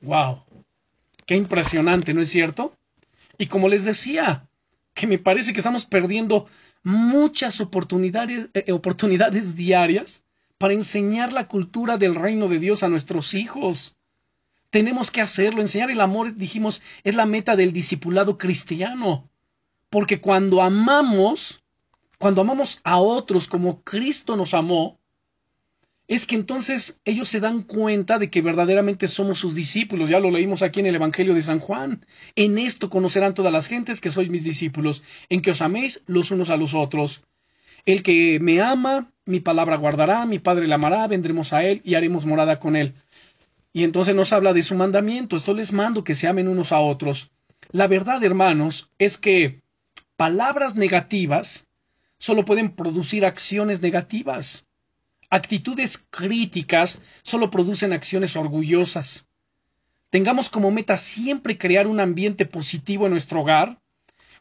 [0.00, 0.44] ¡Wow!
[1.26, 2.72] Qué impresionante, ¿no es cierto?
[3.36, 4.46] Y como les decía,
[4.94, 6.46] que me parece que estamos perdiendo
[6.84, 10.22] muchas oportunidades, eh, oportunidades diarias
[10.56, 13.96] para enseñar la cultura del reino de Dios a nuestros hijos.
[14.70, 15.62] Tenemos que hacerlo.
[15.62, 19.28] Enseñar el amor, dijimos, es la meta del discipulado cristiano.
[19.94, 21.62] Porque cuando amamos,
[22.18, 24.98] cuando amamos a otros como Cristo nos amó,
[26.08, 30.10] es que entonces ellos se dan cuenta de que verdaderamente somos sus discípulos.
[30.10, 32.04] Ya lo leímos aquí en el Evangelio de San Juan.
[32.34, 36.32] En esto conocerán todas las gentes que sois mis discípulos, en que os améis los
[36.32, 37.22] unos a los otros.
[37.86, 41.94] El que me ama, mi palabra guardará, mi Padre le amará, vendremos a él y
[41.94, 42.94] haremos morada con él.
[43.72, 45.36] Y entonces nos habla de su mandamiento.
[45.36, 47.30] Esto les mando que se amen unos a otros.
[47.70, 49.62] La verdad, hermanos, es que
[50.16, 51.66] palabras negativas
[52.18, 54.66] solo pueden producir acciones negativas.
[55.30, 59.26] Actitudes críticas solo producen acciones orgullosas.
[60.10, 63.80] Tengamos como meta siempre crear un ambiente positivo en nuestro hogar,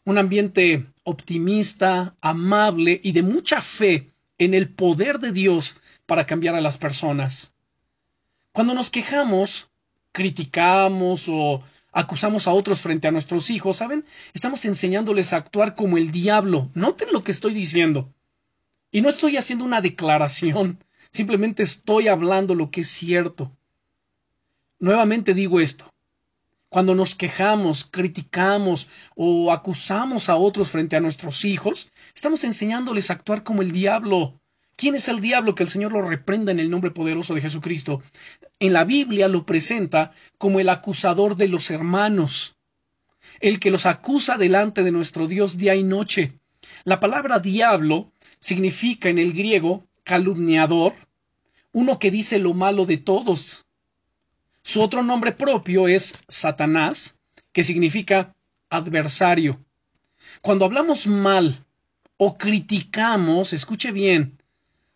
[0.06, 6.56] un ambiente optimista, amable y de mucha fe en el poder de Dios para cambiar
[6.56, 7.54] a las personas.
[8.52, 9.70] Cuando nos quejamos,
[10.12, 14.04] criticamos o acusamos a otros frente a nuestros hijos, ¿saben?
[14.34, 16.70] Estamos enseñándoles a actuar como el diablo.
[16.74, 18.12] Noten lo que estoy diciendo.
[18.92, 23.52] Y no estoy haciendo una declaración, simplemente estoy hablando lo que es cierto.
[24.80, 25.90] Nuevamente digo esto.
[26.70, 33.14] Cuando nos quejamos, criticamos o acusamos a otros frente a nuestros hijos, estamos enseñándoles a
[33.14, 34.40] actuar como el diablo.
[34.76, 38.02] ¿Quién es el diablo que el Señor lo reprenda en el nombre poderoso de Jesucristo?
[38.60, 42.56] En la Biblia lo presenta como el acusador de los hermanos,
[43.40, 46.40] el que los acusa delante de nuestro Dios día y noche.
[46.86, 50.94] La palabra diablo significa en el griego calumniador,
[51.72, 53.66] uno que dice lo malo de todos.
[54.64, 57.20] Su otro nombre propio es Satanás,
[57.52, 58.36] que significa
[58.70, 59.64] adversario.
[60.42, 61.66] Cuando hablamos mal
[62.18, 64.40] o criticamos, escuche bien,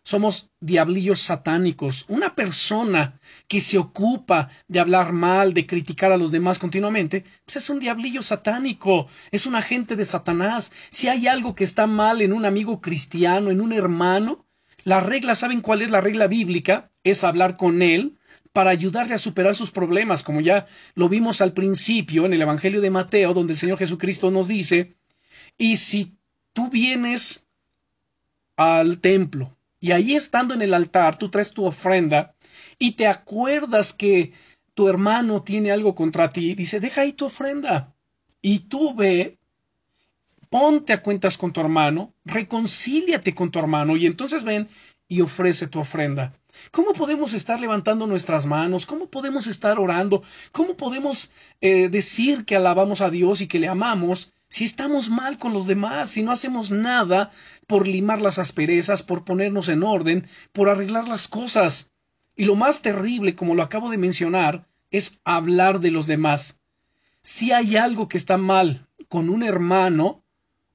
[0.08, 2.06] somos diablillos satánicos.
[2.08, 7.56] Una persona que se ocupa de hablar mal, de criticar a los demás continuamente, pues
[7.56, 10.72] es un diablillo satánico, es un agente de Satanás.
[10.88, 14.46] Si hay algo que está mal en un amigo cristiano, en un hermano,
[14.82, 16.90] la regla, ¿saben cuál es la regla bíblica?
[17.04, 18.18] Es hablar con él
[18.54, 22.80] para ayudarle a superar sus problemas, como ya lo vimos al principio en el Evangelio
[22.80, 24.96] de Mateo, donde el Señor Jesucristo nos dice,
[25.58, 26.16] y si
[26.54, 27.46] tú vienes
[28.56, 32.34] al templo y ahí estando en el altar, tú traes tu ofrenda
[32.78, 34.32] y te acuerdas que
[34.74, 37.94] tu hermano tiene algo contra ti, dice, deja ahí tu ofrenda.
[38.40, 39.38] Y tú ve,
[40.50, 44.68] ponte a cuentas con tu hermano, reconcíliate con tu hermano y entonces ven
[45.08, 46.34] y ofrece tu ofrenda.
[46.70, 48.86] ¿Cómo podemos estar levantando nuestras manos?
[48.86, 50.22] ¿Cómo podemos estar orando?
[50.52, 55.38] ¿Cómo podemos eh, decir que alabamos a Dios y que le amamos si estamos mal
[55.38, 57.30] con los demás, si no hacemos nada
[57.66, 61.90] por limar las asperezas, por ponernos en orden, por arreglar las cosas.
[62.34, 66.60] Y lo más terrible, como lo acabo de mencionar, es hablar de los demás.
[67.20, 70.24] Si hay algo que está mal con un hermano,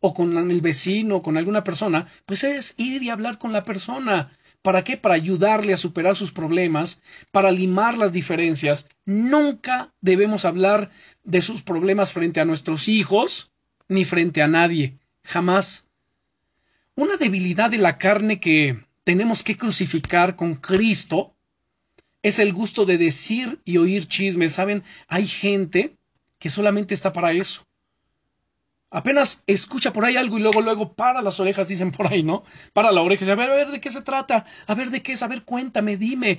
[0.05, 3.63] o con el vecino, o con alguna persona, pues es ir y hablar con la
[3.63, 4.31] persona.
[4.61, 4.97] ¿Para qué?
[4.97, 8.89] Para ayudarle a superar sus problemas, para limar las diferencias.
[9.05, 10.91] Nunca debemos hablar
[11.23, 13.52] de sus problemas frente a nuestros hijos,
[13.93, 15.87] ni frente a nadie, jamás.
[16.95, 21.35] Una debilidad de la carne que tenemos que crucificar con Cristo
[22.21, 24.53] es el gusto de decir y oír chismes.
[24.53, 24.83] ¿Saben?
[25.07, 25.95] Hay gente
[26.39, 27.65] que solamente está para eso.
[28.89, 32.43] Apenas escucha por ahí algo y luego, luego para las orejas, dicen por ahí, ¿no?
[32.73, 34.45] Para la oreja a ver, a ver, ¿de qué se trata?
[34.67, 35.23] A ver, ¿de qué es?
[35.23, 36.37] A ver, cuéntame, dime.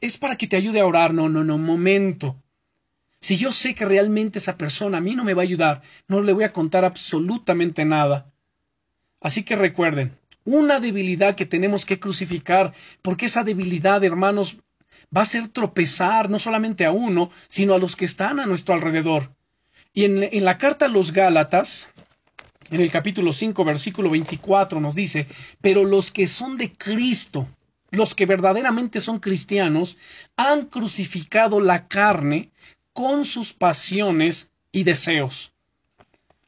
[0.00, 1.14] Es para que te ayude a orar.
[1.14, 2.36] No, no, no, momento.
[3.22, 6.22] Si yo sé que realmente esa persona a mí no me va a ayudar, no
[6.22, 8.26] le voy a contar absolutamente nada.
[9.20, 14.56] Así que recuerden, una debilidad que tenemos que crucificar, porque esa debilidad, hermanos,
[15.16, 18.74] va a hacer tropezar no solamente a uno, sino a los que están a nuestro
[18.74, 19.32] alrededor.
[19.94, 21.90] Y en, en la carta a los Gálatas,
[22.72, 25.28] en el capítulo 5, versículo 24, nos dice,
[25.60, 27.46] pero los que son de Cristo,
[27.92, 29.96] los que verdaderamente son cristianos,
[30.36, 32.50] han crucificado la carne
[32.92, 35.52] con sus pasiones y deseos.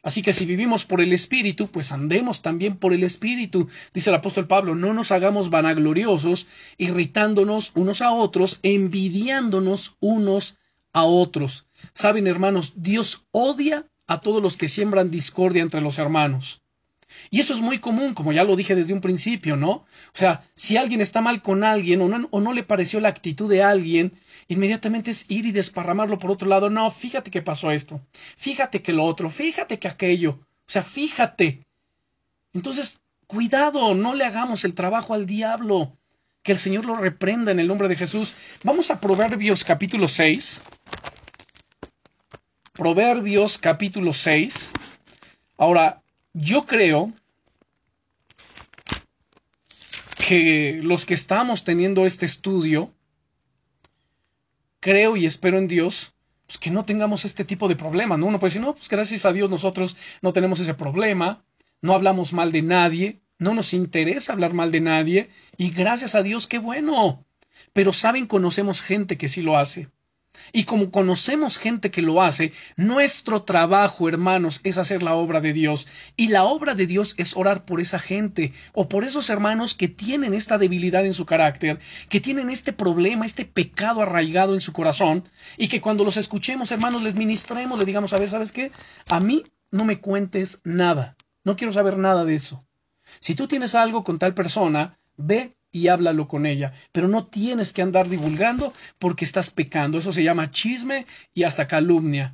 [0.02, 3.68] Así que si vivimos por el Espíritu, pues andemos también por el Espíritu.
[3.94, 10.56] Dice el apóstol Pablo, no nos hagamos vanagloriosos, irritándonos unos a otros, envidiándonos unos
[10.92, 11.66] a otros.
[11.94, 16.60] Saben, hermanos, Dios odia a todos los que siembran discordia entre los hermanos.
[17.30, 19.70] Y eso es muy común, como ya lo dije desde un principio, ¿no?
[19.70, 23.08] O sea, si alguien está mal con alguien o no, o no le pareció la
[23.08, 24.12] actitud de alguien,
[24.48, 26.70] inmediatamente es ir y desparramarlo por otro lado.
[26.70, 28.00] No, fíjate que pasó esto,
[28.36, 30.40] fíjate que lo otro, fíjate que aquello.
[30.66, 31.66] O sea, fíjate.
[32.52, 35.96] Entonces, cuidado, no le hagamos el trabajo al diablo.
[36.42, 38.34] Que el Señor lo reprenda en el nombre de Jesús.
[38.64, 40.60] Vamos a Proverbios capítulo 6.
[42.74, 44.70] Proverbios capítulo 6.
[45.56, 46.02] Ahora,
[46.34, 47.12] yo creo
[50.26, 52.92] que los que estamos teniendo este estudio,
[54.80, 56.12] creo y espero en Dios,
[56.46, 58.26] pues que no tengamos este tipo de problema, ¿no?
[58.26, 61.44] Uno puede decir, no, pues gracias a Dios nosotros no tenemos ese problema,
[61.80, 66.22] no hablamos mal de nadie, no nos interesa hablar mal de nadie, y gracias a
[66.22, 67.24] Dios, qué bueno.
[67.72, 69.88] Pero saben, conocemos gente que sí lo hace.
[70.52, 75.52] Y como conocemos gente que lo hace, nuestro trabajo, hermanos, es hacer la obra de
[75.52, 75.86] Dios.
[76.16, 79.88] Y la obra de Dios es orar por esa gente o por esos hermanos que
[79.88, 84.72] tienen esta debilidad en su carácter, que tienen este problema, este pecado arraigado en su
[84.72, 88.72] corazón, y que cuando los escuchemos, hermanos, les ministremos, le digamos, a ver, ¿sabes qué?
[89.08, 91.16] A mí no me cuentes nada.
[91.42, 92.64] No quiero saber nada de eso.
[93.20, 96.72] Si tú tienes algo con tal persona, ve y háblalo con ella.
[96.92, 99.98] Pero no tienes que andar divulgando porque estás pecando.
[99.98, 102.32] Eso se llama chisme y hasta calumnia.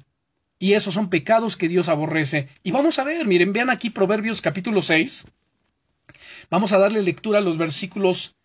[0.58, 2.48] Y esos son pecados que Dios aborrece.
[2.62, 5.24] Y vamos a ver, miren, vean aquí Proverbios capítulo 6.
[6.50, 8.36] Vamos a darle lectura a los versículos.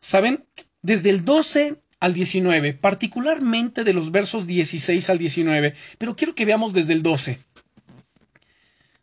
[0.00, 0.44] ¿Saben?
[0.82, 5.74] Desde el 12 al 19, particularmente de los versos 16 al 19.
[5.98, 7.38] Pero quiero que veamos desde el 12.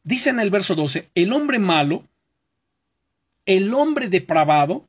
[0.04, 2.04] Dice en el verso 12, el hombre malo
[3.46, 4.88] el hombre depravado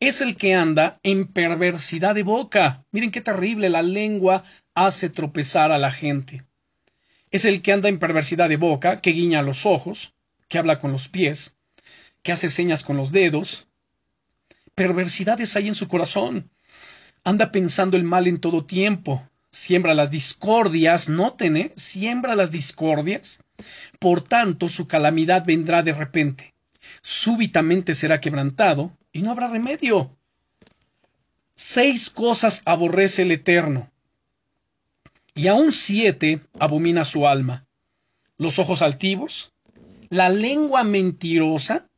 [0.00, 2.84] es el que anda en perversidad de boca.
[2.92, 6.44] Miren qué terrible, la lengua hace tropezar a la gente.
[7.30, 10.14] Es el que anda en perversidad de boca, que guiña los ojos,
[10.48, 11.56] que habla con los pies,
[12.22, 13.66] que hace señas con los dedos.
[14.74, 16.50] Perversidades hay en su corazón.
[17.24, 19.28] Anda pensando el mal en todo tiempo.
[19.50, 21.72] Siembra las discordias, noten, ¿eh?
[21.76, 23.40] Siembra las discordias.
[23.98, 26.54] Por tanto, su calamidad vendrá de repente
[27.00, 30.16] súbitamente será quebrantado y no habrá remedio.
[31.54, 33.90] Seis cosas aborrece el Eterno,
[35.34, 37.66] y aún siete abomina su alma.
[38.36, 39.52] Los ojos altivos,
[40.08, 41.88] la lengua mentirosa,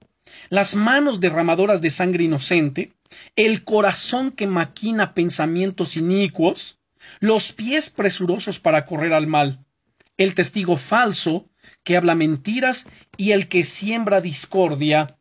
[0.49, 2.93] las manos derramadoras de sangre inocente,
[3.37, 6.79] el corazón que maquina pensamientos inicuos,
[7.19, 9.65] los pies presurosos para correr al mal,
[10.17, 11.50] el testigo falso
[11.83, 15.19] que habla mentiras y el que siembra discordia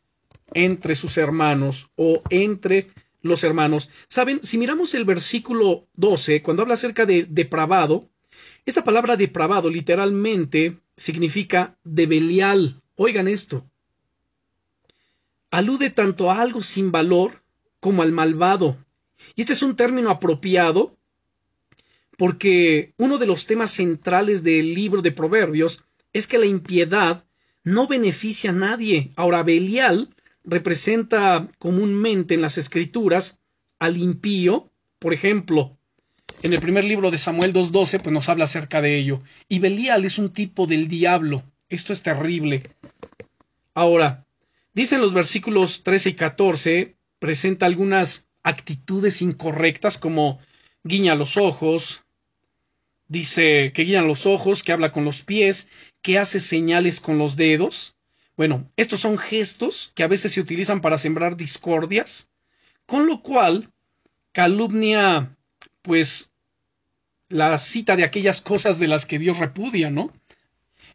[0.54, 2.88] entre sus hermanos o entre
[3.22, 3.90] los hermanos.
[4.08, 8.10] Saben, si miramos el versículo 12, cuando habla acerca de depravado,
[8.66, 12.82] esta palabra depravado literalmente significa de Belial.
[12.96, 13.66] Oigan esto.
[15.52, 17.44] Alude tanto a algo sin valor
[17.80, 18.78] como al malvado.
[19.36, 20.96] Y este es un término apropiado
[22.18, 27.26] porque uno de los temas centrales del libro de Proverbios es que la impiedad
[27.64, 29.12] no beneficia a nadie.
[29.16, 30.10] Ahora, Belial
[30.44, 33.40] representa comúnmente en las escrituras
[33.78, 34.70] al impío,
[35.00, 35.78] por ejemplo,
[36.44, 39.22] en el primer libro de Samuel 2.12, pues nos habla acerca de ello.
[39.48, 41.44] Y Belial es un tipo del diablo.
[41.68, 42.64] Esto es terrible.
[43.74, 44.26] Ahora,
[44.74, 50.40] dicen los versículos 13 y 14, presenta algunas actitudes incorrectas como
[50.84, 52.04] guiña los ojos,
[53.10, 55.68] dice que guían los ojos, que habla con los pies,
[56.02, 57.96] que hace señales con los dedos.
[58.38, 62.30] Bueno, estos son gestos que a veces se utilizan para sembrar discordias,
[62.86, 63.74] con lo cual
[64.32, 65.36] calumnia,
[65.82, 66.32] pues,
[67.28, 70.14] la cita de aquellas cosas de las que Dios repudia, ¿no?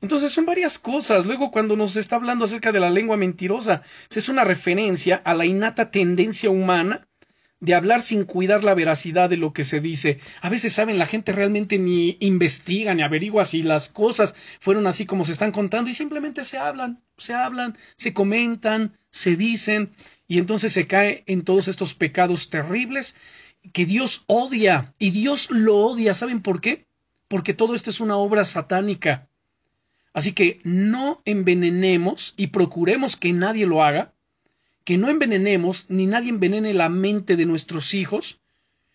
[0.01, 1.27] Entonces son varias cosas.
[1.27, 5.35] Luego cuando nos está hablando acerca de la lengua mentirosa, pues es una referencia a
[5.35, 7.07] la innata tendencia humana
[7.61, 10.21] de hablar sin cuidar la veracidad de lo que se dice.
[10.43, 15.07] A veces, saben, la gente realmente ni investiga ni averigua si las cosas fueron así
[15.07, 19.93] como se están contando y simplemente se hablan, se hablan, se comentan, se dicen
[20.29, 23.15] y entonces se cae en todos estos pecados terribles
[23.73, 26.15] que Dios odia y Dios lo odia.
[26.15, 26.87] ¿Saben por qué?
[27.29, 29.29] Porque todo esto es una obra satánica.
[30.13, 34.14] Así que no envenenemos y procuremos que nadie lo haga
[34.85, 38.41] que no envenenemos ni nadie envenene la mente de nuestros hijos,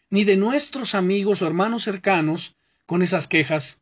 [0.09, 3.81] ni de nuestros amigos o hermanos cercanos con esas quejas.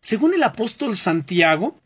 [0.00, 1.80] Según el apóstol Santiago,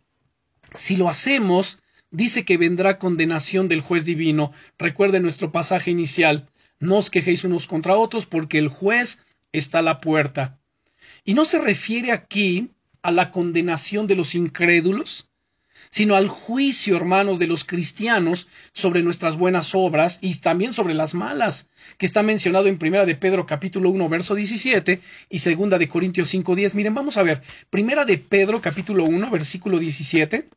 [0.74, 1.78] si lo hacemos,
[2.10, 4.52] dice que vendrá condenación del juez divino.
[4.78, 6.48] Recuerde nuestro pasaje inicial.
[6.78, 10.58] No os quejéis unos contra otros porque el juez está a la puerta.
[11.24, 12.70] Y no se refiere aquí
[13.02, 15.29] a la condenación de los incrédulos,
[15.90, 21.14] sino al juicio, hermanos, de los cristianos sobre nuestras buenas obras y también sobre las
[21.14, 21.68] malas,
[21.98, 26.28] que está mencionado en Primera de Pedro capítulo 1 verso 17 y Segunda de Corintios
[26.28, 26.74] 5 10.
[26.74, 27.42] Miren, vamos a ver.
[27.70, 30.48] Primera de Pedro capítulo 1 versículo 17.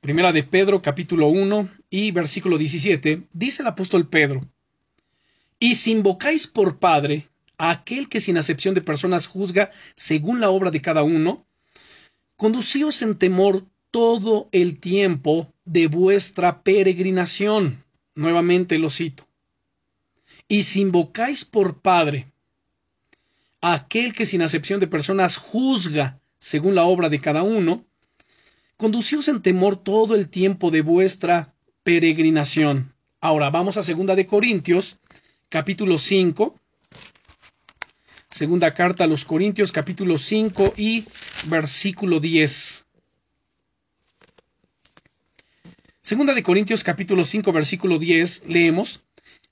[0.00, 3.22] Primera de Pedro capítulo 1 y versículo 17.
[3.32, 4.42] Dice el apóstol Pedro,
[5.58, 10.50] y si invocáis por Padre a aquel que sin acepción de personas juzga según la
[10.50, 11.43] obra de cada uno,
[12.36, 17.84] conducíos en temor todo el tiempo de vuestra peregrinación.
[18.14, 19.26] Nuevamente lo cito.
[20.48, 22.32] Y si invocáis por Padre
[23.60, 27.84] a aquel que sin acepción de personas juzga según la obra de cada uno,
[28.76, 32.92] conducíos en temor todo el tiempo de vuestra peregrinación.
[33.20, 34.98] Ahora vamos a segunda de Corintios,
[35.48, 36.58] capítulo 5.
[38.28, 41.04] Segunda carta a los Corintios, capítulo 5 y
[41.46, 42.86] versículo 10.
[46.00, 49.04] Segunda de Corintios capítulo 5 versículo 10 leemos,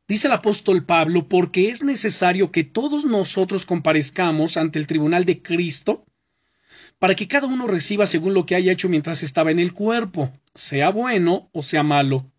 [0.07, 5.43] dice el apóstol Pablo, porque es necesario que todos nosotros comparezcamos ante el tribunal de
[5.43, 6.05] Cristo,
[6.99, 10.33] para que cada uno reciba según lo que haya hecho mientras estaba en el cuerpo,
[10.55, 12.32] sea bueno o sea malo.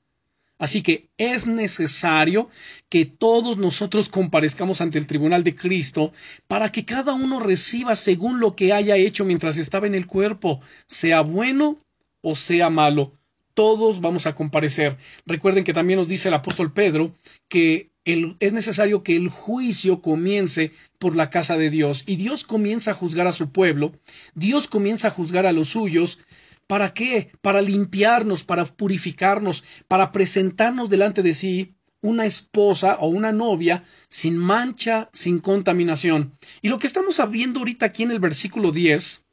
[0.64, 2.47] Así que es necesario
[2.88, 6.14] que todos nosotros comparezcamos ante el tribunal de Cristo
[6.47, 10.61] para que cada uno reciba según lo que haya hecho mientras estaba en el cuerpo,
[10.88, 11.80] sea bueno
[12.22, 13.11] o sea malo.
[13.53, 14.97] Todos vamos a comparecer.
[15.26, 17.14] Recuerden que también nos dice el apóstol Pedro
[17.49, 22.91] que es necesario que el juicio comience por la casa de Dios y Dios comienza
[22.91, 23.91] a juzgar a su pueblo,
[24.34, 26.20] Dios comienza a juzgar a los suyos
[26.68, 27.32] ¿Para qué?
[27.41, 34.38] Para limpiarnos, para purificarnos, para presentarnos delante de sí una esposa o una novia sin
[34.38, 36.38] mancha, sin contaminación.
[36.61, 39.24] Y lo que estamos viendo ahorita aquí en el versículo 10,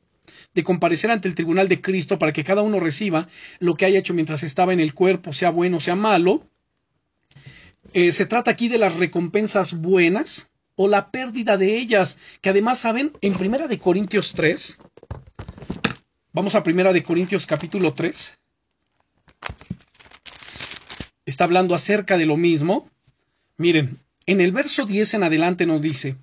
[0.55, 3.29] de comparecer ante el tribunal de Cristo para que cada uno reciba
[3.59, 6.45] lo que haya hecho mientras estaba en el cuerpo, sea bueno, o sea malo,
[7.93, 12.79] eh, se trata aquí de las recompensas buenas o la pérdida de ellas, que además
[12.79, 14.79] saben, en Primera de Corintios 3,
[16.33, 18.39] Vamos a Primera de Corintios capítulo 3.
[21.27, 22.89] Está hablando acerca de lo mismo.
[23.57, 26.19] Miren, en el verso 10 en adelante nos dice,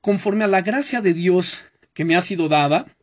[0.00, 1.64] conforme a la gracia de Dios
[1.94, 2.96] que me ha sido dada,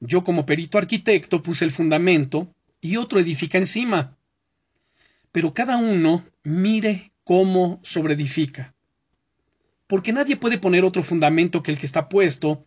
[0.00, 4.16] yo como perito arquitecto puse el fundamento y otro edifica encima.
[5.30, 8.74] Pero cada uno mire cómo sobreedifica.
[9.86, 12.66] Porque nadie puede poner otro fundamento que el que está puesto,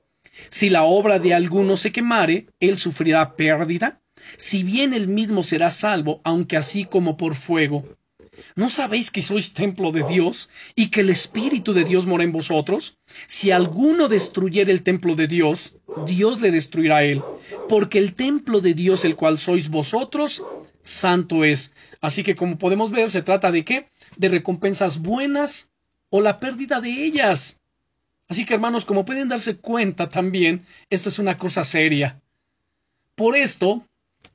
[0.49, 4.01] Si la obra de alguno se quemare, él sufrirá pérdida,
[4.37, 7.85] si bien él mismo será salvo, aunque así como por fuego.
[8.55, 12.31] ¿No sabéis que sois templo de Dios y que el Espíritu de Dios mora en
[12.31, 12.97] vosotros?
[13.27, 15.75] Si alguno destruyere el templo de Dios,
[16.07, 17.21] Dios le destruirá a él,
[17.67, 20.43] porque el templo de Dios, el cual sois vosotros,
[20.81, 21.73] santo es.
[21.99, 23.89] Así que como podemos ver, se trata de qué?
[24.17, 25.69] De recompensas buenas
[26.09, 27.60] o la pérdida de ellas.
[28.31, 32.21] Así que hermanos, como pueden darse cuenta también, esto es una cosa seria.
[33.13, 33.85] Por esto,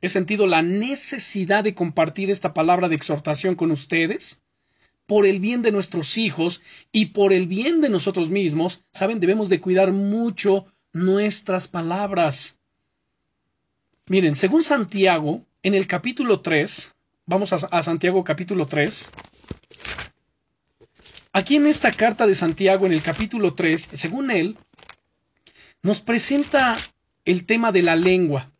[0.02, 4.42] he sentido la necesidad de compartir esta palabra de exhortación con ustedes,
[5.06, 6.60] por el bien de nuestros hijos
[6.92, 8.84] y por el bien de nosotros mismos.
[8.92, 12.58] Saben, debemos de cuidar mucho nuestras palabras.
[14.10, 16.94] Miren, según Santiago, en el capítulo 3,
[17.24, 19.08] vamos a, a Santiago capítulo 3,
[21.36, 24.56] Aquí en esta carta de Santiago, en el capítulo 3, según él,
[25.82, 26.78] nos presenta
[27.26, 28.50] el tema de la lengua,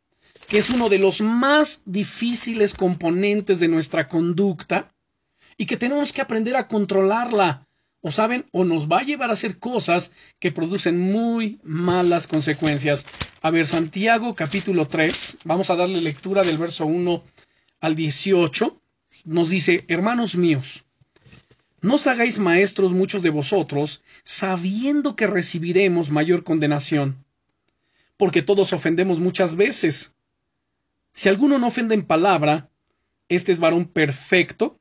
[0.47, 4.93] que es uno de los más difíciles componentes de nuestra conducta
[5.57, 7.67] y que tenemos que aprender a controlarla,
[8.03, 13.07] o saben, o nos va a llevar a hacer cosas que producen muy malas consecuencias.
[13.41, 17.25] A ver, Santiago capítulo 3, vamos a darle lectura del verso 1
[17.81, 18.79] al 18.
[19.25, 20.86] nos dice, hermanos míos,
[21.81, 27.25] no os hagáis maestros muchos de vosotros, sabiendo que recibiremos mayor condenación.
[28.17, 30.15] Porque todos ofendemos muchas veces.
[31.13, 32.71] Si alguno no ofende en palabra,
[33.29, 34.81] este es varón perfecto,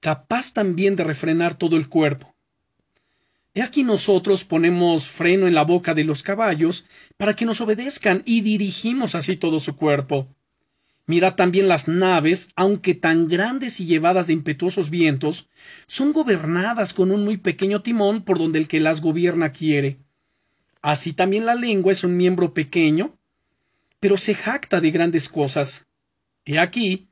[0.00, 2.34] capaz también de refrenar todo el cuerpo.
[3.54, 6.84] He aquí nosotros ponemos freno en la boca de los caballos
[7.16, 10.28] para que nos obedezcan y dirigimos así todo su cuerpo.
[11.08, 15.48] Mira también las naves, aunque tan grandes y llevadas de impetuosos vientos,
[15.86, 19.96] son gobernadas con un muy pequeño timón por donde el que las gobierna quiere.
[20.82, 23.16] Así también la lengua es un miembro pequeño,
[24.00, 25.86] pero se jacta de grandes cosas.
[26.44, 27.08] He aquí,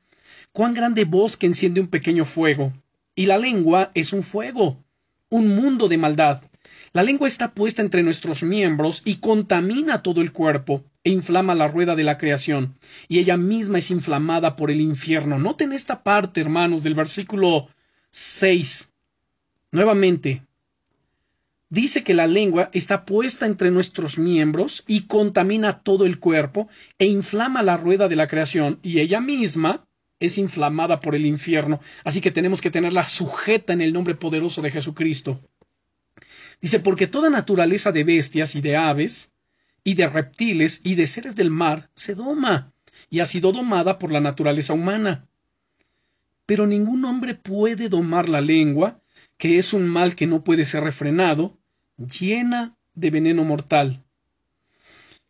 [0.51, 2.73] cuán grande bosque enciende un pequeño fuego,
[3.15, 4.77] y la lengua es un fuego,
[5.29, 6.43] un mundo de maldad.
[6.93, 11.69] La lengua está puesta entre nuestros miembros y contamina todo el cuerpo e inflama la
[11.69, 12.77] rueda de la creación,
[13.07, 15.39] y ella misma es inflamada por el infierno.
[15.39, 17.69] Noten esta parte, hermanos, del versículo
[18.09, 18.91] 6.
[19.71, 20.43] Nuevamente,
[21.69, 26.67] dice que la lengua está puesta entre nuestros miembros y contamina todo el cuerpo
[26.99, 29.87] e inflama la rueda de la creación, y ella misma
[30.19, 34.61] es inflamada por el infierno, así que tenemos que tenerla sujeta en el nombre poderoso
[34.61, 35.39] de Jesucristo.
[36.59, 39.36] Dice, porque toda naturaleza de bestias y de aves,
[39.87, 42.73] y de reptiles y de seres del mar se doma,
[43.09, 45.29] y ha sido domada por la naturaleza humana.
[46.45, 48.99] Pero ningún hombre puede domar la lengua,
[49.37, 51.57] que es un mal que no puede ser refrenado,
[51.95, 54.03] llena de veneno mortal.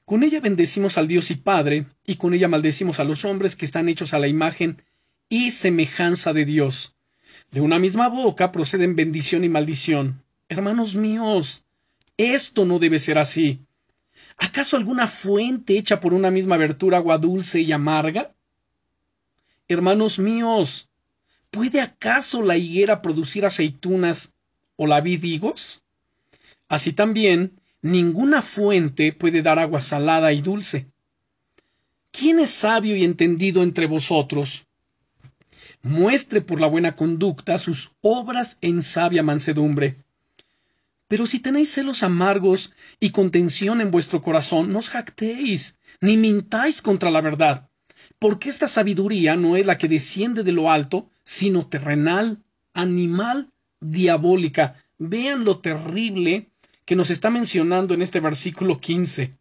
[0.05, 3.65] Con ella bendecimos al Dios y Padre, y con ella maldecimos a los hombres que
[3.65, 4.81] están hechos a la imagen
[5.29, 6.95] y semejanza de Dios.
[7.51, 10.23] De una misma boca proceden bendición y maldición.
[10.49, 11.63] Hermanos míos,
[12.17, 13.66] esto no debe ser así.
[14.37, 18.33] ¿Acaso alguna fuente hecha por una misma abertura agua dulce y amarga?
[19.67, 20.89] Hermanos míos,
[21.49, 24.35] ¿puede acaso la higuera producir aceitunas
[24.75, 25.81] o la vid higos?
[26.67, 30.87] Así también, ninguna fuente puede dar agua salada y dulce.
[32.11, 34.65] ¿Quién es sabio y entendido entre vosotros?
[35.81, 39.97] Muestre por la buena conducta sus obras en sabia mansedumbre.
[41.07, 46.81] Pero si tenéis celos amargos y contención en vuestro corazón, no os jactéis, ni mintáis
[46.81, 47.69] contra la verdad,
[48.19, 52.43] porque esta sabiduría no es la que desciende de lo alto, sino terrenal,
[52.73, 54.75] animal, diabólica.
[54.97, 56.51] Vean lo terrible
[56.85, 59.37] que nos está mencionando en este versículo 15.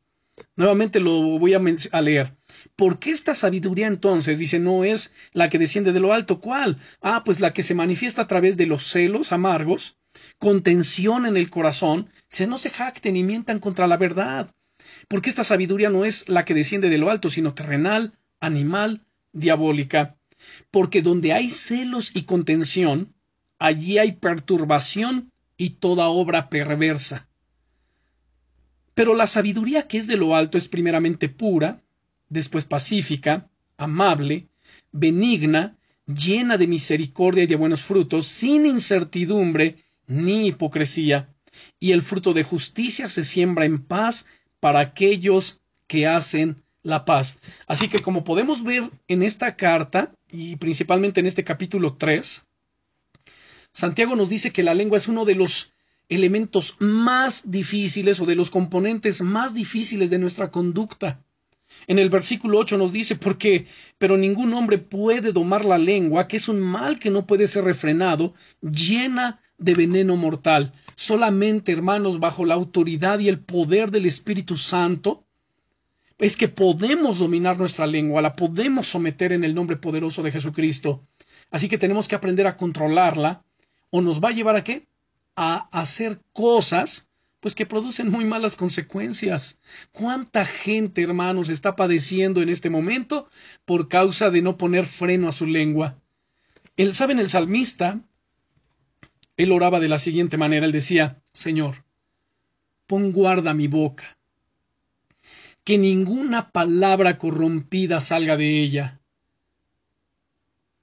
[0.57, 2.36] Nuevamente lo voy a, leer.
[2.77, 6.41] ¿Por qué esta sabiduría entonces dice no es la que desciende de lo alto?
[6.41, 6.79] ¿Cuál?
[7.01, 9.97] Ah, pues la que se manifiesta a través de los celos amargos,
[10.39, 14.55] contención en el corazón, dice no se jacten ni mientan contra la verdad.
[15.09, 20.17] Porque esta sabiduría no es la que desciende de lo alto, sino terrenal, animal, diabólica.
[20.71, 23.15] Porque donde hay celos y contención,
[23.59, 27.27] allí hay perturbación y toda obra perversa.
[28.93, 31.83] Pero la sabiduría que es de lo alto es primeramente pura,
[32.29, 34.49] después pacífica, amable,
[34.93, 41.35] benigna, llena de misericordia y de buenos frutos, sin incertidumbre ni hipocresía,
[41.81, 44.27] y el fruto de justicia se siembra en paz
[44.61, 47.39] para aquellos que hacen la paz.
[47.67, 52.47] Así que como podemos ver en esta carta, y principalmente en este capítulo 3,
[53.73, 55.73] Santiago nos dice que la lengua es uno de los
[56.09, 61.26] elementos más difíciles o de los componentes más difíciles de nuestra conducta.
[61.87, 63.67] En el versículo 8 nos dice, porque,
[63.99, 67.65] pero ningún hombre puede domar la lengua, que es un mal que no puede ser
[67.65, 70.73] refrenado, llena de veneno mortal.
[70.95, 75.25] Solamente, hermanos, bajo la autoridad y el poder del Espíritu Santo,
[76.19, 81.07] es que podemos dominar nuestra lengua, la podemos someter en el nombre poderoso de Jesucristo.
[81.51, 83.45] Así que tenemos que aprender a controlarla,
[83.91, 84.87] o nos va a llevar a qué?
[85.37, 87.09] a hacer cosas
[87.41, 89.61] pues que producen muy malas consecuencias.
[89.93, 93.29] ¿Cuánta gente, hermanos, está padeciendo en este momento
[93.65, 95.99] por causa de no poner freno a su lengua?
[96.77, 98.01] Él, ¿Saben el salmista?
[99.37, 101.85] Él oraba de la siguiente manera, él decía, Señor,
[102.87, 104.19] pon guarda mi boca,
[105.63, 109.01] que ninguna palabra corrompida salga de ella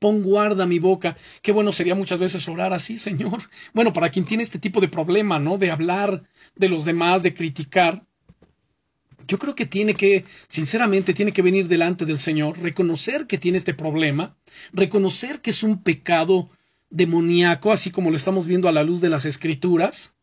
[0.04, 1.16] Pon guarda mi boca.
[1.42, 3.42] Qué bueno sería muchas veces orar así, Señor.
[3.74, 5.58] Bueno, para quien tiene este tipo de problema, ¿no?
[5.58, 6.24] De hablar
[6.58, 8.06] de los demás, de criticar.
[9.30, 13.58] Yo creo que tiene que, sinceramente, tiene que venir delante del Señor, reconocer que tiene
[13.58, 14.36] este problema,
[14.74, 16.50] reconocer que es un pecado
[16.90, 20.18] demoníaco, así como lo estamos viendo a la luz de las Escrituras,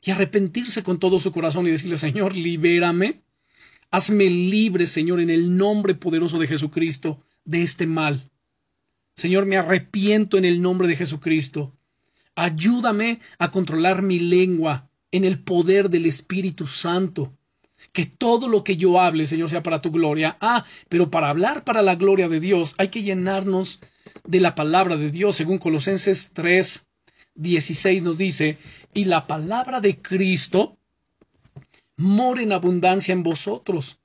[0.00, 3.20] y arrepentirse con todo su corazón y decirle, Señor, libérame,
[3.90, 8.30] hazme libre, Señor, en el nombre poderoso de Jesucristo, de este mal.
[9.16, 11.72] Señor, me arrepiento en el nombre de Jesucristo.
[12.34, 17.32] Ayúdame a controlar mi lengua en el poder del Espíritu Santo.
[17.92, 20.36] Que todo lo que yo hable, Señor, sea para tu gloria.
[20.40, 23.80] Ah, pero para hablar para la gloria de Dios hay que llenarnos
[24.26, 26.86] de la palabra de Dios, según Colosenses 3,
[27.34, 28.58] 16 nos dice,
[28.92, 30.76] y la palabra de Cristo
[31.96, 33.98] mora en abundancia en vosotros,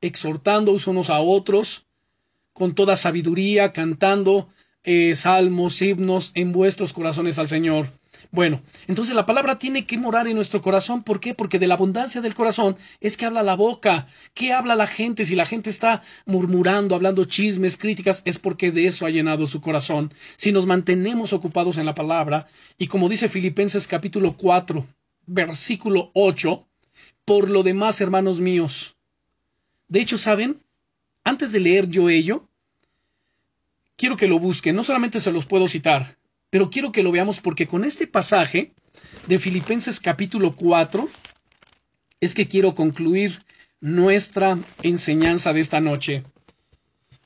[0.00, 1.86] exhortándoos unos a otros
[2.60, 4.50] con toda sabiduría, cantando
[4.84, 7.88] eh, salmos, himnos en vuestros corazones al Señor.
[8.32, 11.02] Bueno, entonces la palabra tiene que morar en nuestro corazón.
[11.02, 11.32] ¿Por qué?
[11.32, 14.08] Porque de la abundancia del corazón es que habla la boca.
[14.34, 15.24] ¿Qué habla la gente?
[15.24, 19.62] Si la gente está murmurando, hablando chismes, críticas, es porque de eso ha llenado su
[19.62, 20.12] corazón.
[20.36, 22.46] Si nos mantenemos ocupados en la palabra,
[22.76, 24.86] y como dice Filipenses capítulo 4,
[25.24, 26.68] versículo 8,
[27.24, 28.98] por lo demás, hermanos míos.
[29.88, 30.60] De hecho, ¿saben?
[31.24, 32.49] Antes de leer yo ello,
[34.00, 34.74] quiero que lo busquen.
[34.74, 36.16] No solamente se los puedo citar,
[36.48, 38.72] pero quiero que lo veamos porque con este pasaje
[39.28, 41.06] de Filipenses capítulo 4
[42.18, 43.44] es que quiero concluir
[43.78, 46.24] nuestra enseñanza de esta noche.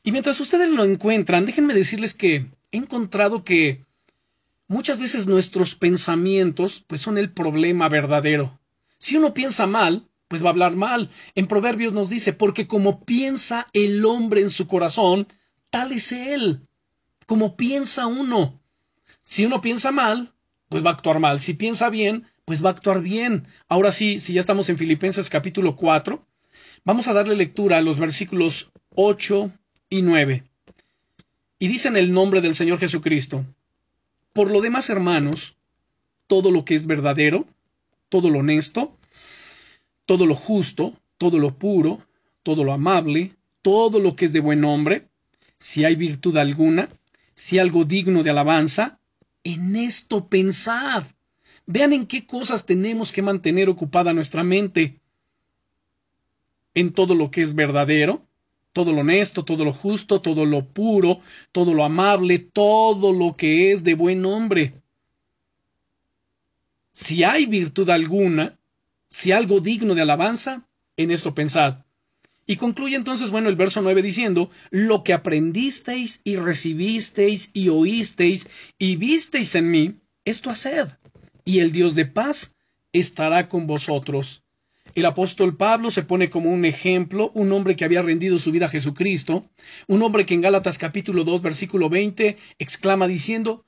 [0.03, 3.85] Y mientras ustedes lo encuentran, déjenme decirles que he encontrado que
[4.67, 8.59] muchas veces nuestros pensamientos pues son el problema verdadero.
[8.99, 11.09] Si uno piensa mal, pues va a hablar mal.
[11.37, 15.29] En Proverbios nos dice, porque como piensa el hombre en su corazón,
[15.75, 16.61] tal es él.
[17.27, 18.61] Como piensa uno.
[19.25, 20.33] Si uno piensa mal,
[20.69, 21.41] pues va a actuar mal.
[21.41, 23.49] Si piensa bien, pues va a actuar bien.
[23.67, 26.25] Ahora sí, si ya estamos en Filipenses capítulo 4,
[26.85, 29.51] vamos a darle lectura a los versículos 8
[29.91, 30.45] y 9.
[31.59, 33.45] Y dicen el nombre del Señor Jesucristo.
[34.33, 35.57] Por lo demás, hermanos,
[36.29, 37.49] todo lo que es verdadero,
[38.11, 38.97] todo lo honesto,
[40.07, 42.07] todo lo justo, todo lo puro,
[42.45, 45.09] todo lo amable, todo lo que es de buen nombre,
[45.65, 46.91] si hay virtud alguna,
[47.33, 49.01] si algo digno de alabanza,
[49.45, 51.05] en esto pensad.
[51.65, 55.01] Vean en qué cosas tenemos que mantener ocupada nuestra mente.
[56.75, 58.27] En todo lo que es verdadero,
[58.75, 63.73] todo lo honesto, todo lo justo, todo lo puro, todo lo amable, todo lo que
[63.73, 64.75] es de buen nombre.
[66.93, 68.59] Si hay virtud alguna,
[69.09, 71.84] si algo digno de alabanza, en esto pensad.
[72.47, 78.49] Y concluye entonces, bueno, el verso 9 diciendo, lo que aprendisteis y recibisteis y oísteis
[78.79, 80.89] y visteis en mí, esto haced,
[81.45, 82.55] y el Dios de paz
[82.93, 84.43] estará con vosotros.
[84.95, 88.67] El apóstol Pablo se pone como un ejemplo, un hombre que había rendido su vida
[88.67, 89.51] a Jesucristo,
[89.89, 93.65] un hombre que en Gálatas capítulo 2 versículo 20 exclama diciendo,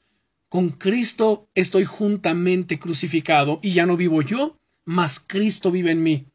[0.49, 6.27] con Cristo estoy juntamente crucificado, y ya no vivo yo, mas Cristo vive en mí.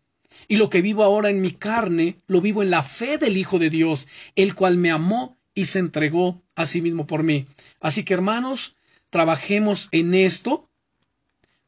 [0.47, 3.59] Y lo que vivo ahora en mi carne, lo vivo en la fe del Hijo
[3.59, 7.45] de Dios, el cual me amó y se entregó a sí mismo por mí.
[7.79, 8.75] Así que hermanos,
[9.09, 10.69] trabajemos en esto.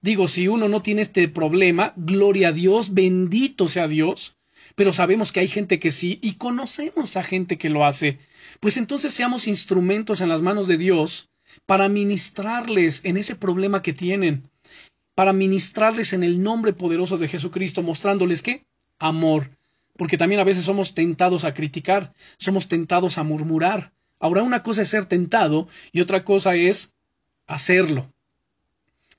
[0.01, 4.35] Digo, si uno no tiene este problema, gloria a Dios, bendito sea Dios,
[4.75, 8.19] pero sabemos que hay gente que sí y conocemos a gente que lo hace.
[8.59, 11.29] Pues entonces seamos instrumentos en las manos de Dios
[11.65, 14.49] para ministrarles en ese problema que tienen
[15.15, 18.65] para ministrarles en el nombre poderoso de Jesucristo, mostrándoles que
[18.99, 19.51] amor,
[19.97, 23.93] porque también a veces somos tentados a criticar, somos tentados a murmurar.
[24.19, 26.93] Ahora una cosa es ser tentado y otra cosa es
[27.45, 28.11] hacerlo.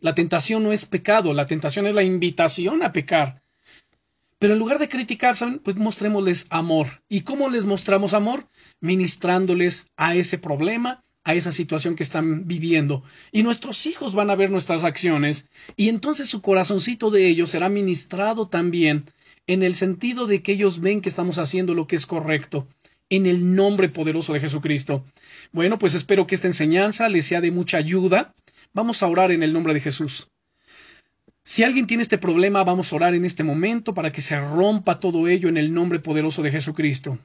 [0.01, 3.43] La tentación no es pecado, la tentación es la invitación a pecar.
[4.39, 5.35] Pero en lugar de criticar.
[5.63, 7.03] Pues mostrémosles amor.
[7.09, 8.47] ¿Y cómo les mostramos amor?
[8.81, 13.03] Ministrándoles a ese problema, a esa situación que están viviendo.
[13.33, 17.69] Y nuestros hijos van a ver nuestras acciones y entonces su corazoncito de ellos será
[17.69, 19.11] ministrado también
[19.47, 22.69] en el sentido de que ellos ven que estamos haciendo lo que es correcto
[23.11, 25.05] en el nombre poderoso de Jesucristo.
[25.53, 28.35] Bueno, pues espero que esta enseñanza les sea de mucha ayuda.
[28.73, 30.29] Vamos a orar en el nombre de Jesús.
[31.43, 34.99] Si alguien tiene este problema, vamos a orar en este momento para que se rompa
[34.99, 37.19] todo ello en el nombre poderoso de Jesucristo.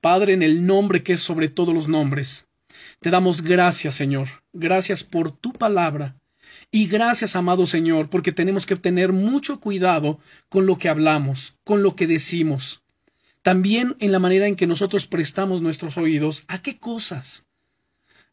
[0.00, 2.46] Padre, en el nombre que es sobre todos los nombres.
[3.04, 4.28] Te damos gracias, Señor.
[4.54, 6.16] Gracias por tu palabra.
[6.70, 11.82] Y gracias, amado Señor, porque tenemos que tener mucho cuidado con lo que hablamos, con
[11.82, 12.82] lo que decimos.
[13.42, 16.44] También en la manera en que nosotros prestamos nuestros oídos.
[16.48, 17.44] ¿A qué cosas?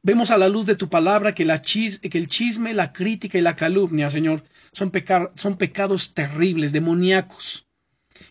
[0.03, 3.41] Vemos a la luz de tu palabra que, la que el chisme, la crítica y
[3.41, 4.89] la calumnia, Señor, son,
[5.35, 7.67] son pecados terribles, demoníacos.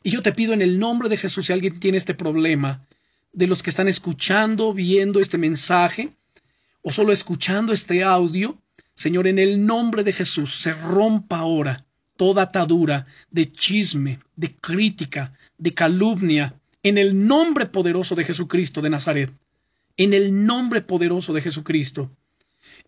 [0.03, 2.87] Y yo te pido en el nombre de Jesús, si alguien tiene este problema,
[3.31, 6.15] de los que están escuchando, viendo este mensaje
[6.83, 8.59] o solo escuchando este audio,
[8.95, 15.33] Señor, en el nombre de Jesús, se rompa ahora toda atadura de chisme, de crítica,
[15.57, 19.31] de calumnia, en el nombre poderoso de Jesucristo de Nazaret.
[19.97, 22.11] en el nombre poderoso de Jesucristo.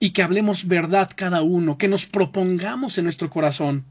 [0.00, 3.84] Y que hablemos verdad cada uno, que nos propongamos en nuestro corazón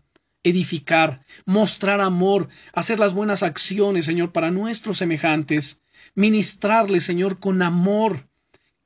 [0.43, 5.81] edificar, mostrar amor, hacer las buenas acciones, Señor, para nuestros semejantes,
[6.15, 8.27] ministrarles, Señor, con amor,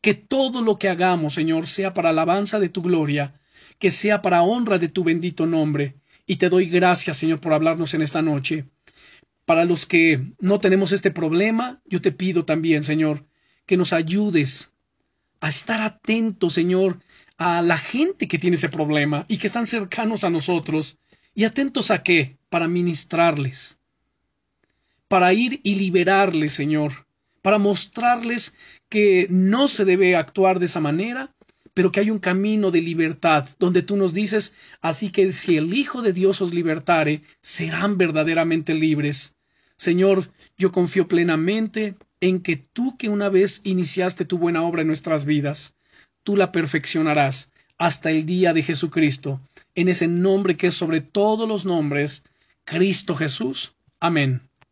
[0.06, 3.42] que todo lo que hagamos, Señor, sea para alabanza de tu gloria,
[3.80, 5.96] que sea para honra de tu bendito nombre.
[6.28, 8.68] Y te doy gracias, Señor, por hablarnos en esta noche.
[9.46, 13.26] Para los que no tenemos este problema, yo te pido también, Señor,
[13.66, 14.74] que nos ayudes
[15.40, 17.00] a estar atentos, Señor,
[17.40, 21.00] a la gente que tiene ese problema y que están cercanos a nosotros.
[21.34, 22.38] ¿Y atentos a qué?
[22.50, 23.80] Para ministrarles,
[25.08, 27.05] para ir y liberarles, Señor,
[27.46, 28.56] para mostrarles
[28.90, 31.30] que no se debe actuar de esa manera,
[31.76, 35.72] pero que hay un camino de libertad, donde tú nos dices, así que si el
[35.76, 39.36] Hijo de Dios os libertare, serán verdaderamente libres.
[39.78, 44.88] Señor, yo confío plenamente en que tú que una vez iniciaste tu buena obra en
[44.88, 45.76] nuestras vidas,
[46.24, 49.40] tú la perfeccionarás hasta el día de Jesucristo,
[49.76, 52.24] en ese nombre que es sobre todos los nombres,
[52.64, 53.76] Cristo Jesús.
[54.00, 54.42] Amén.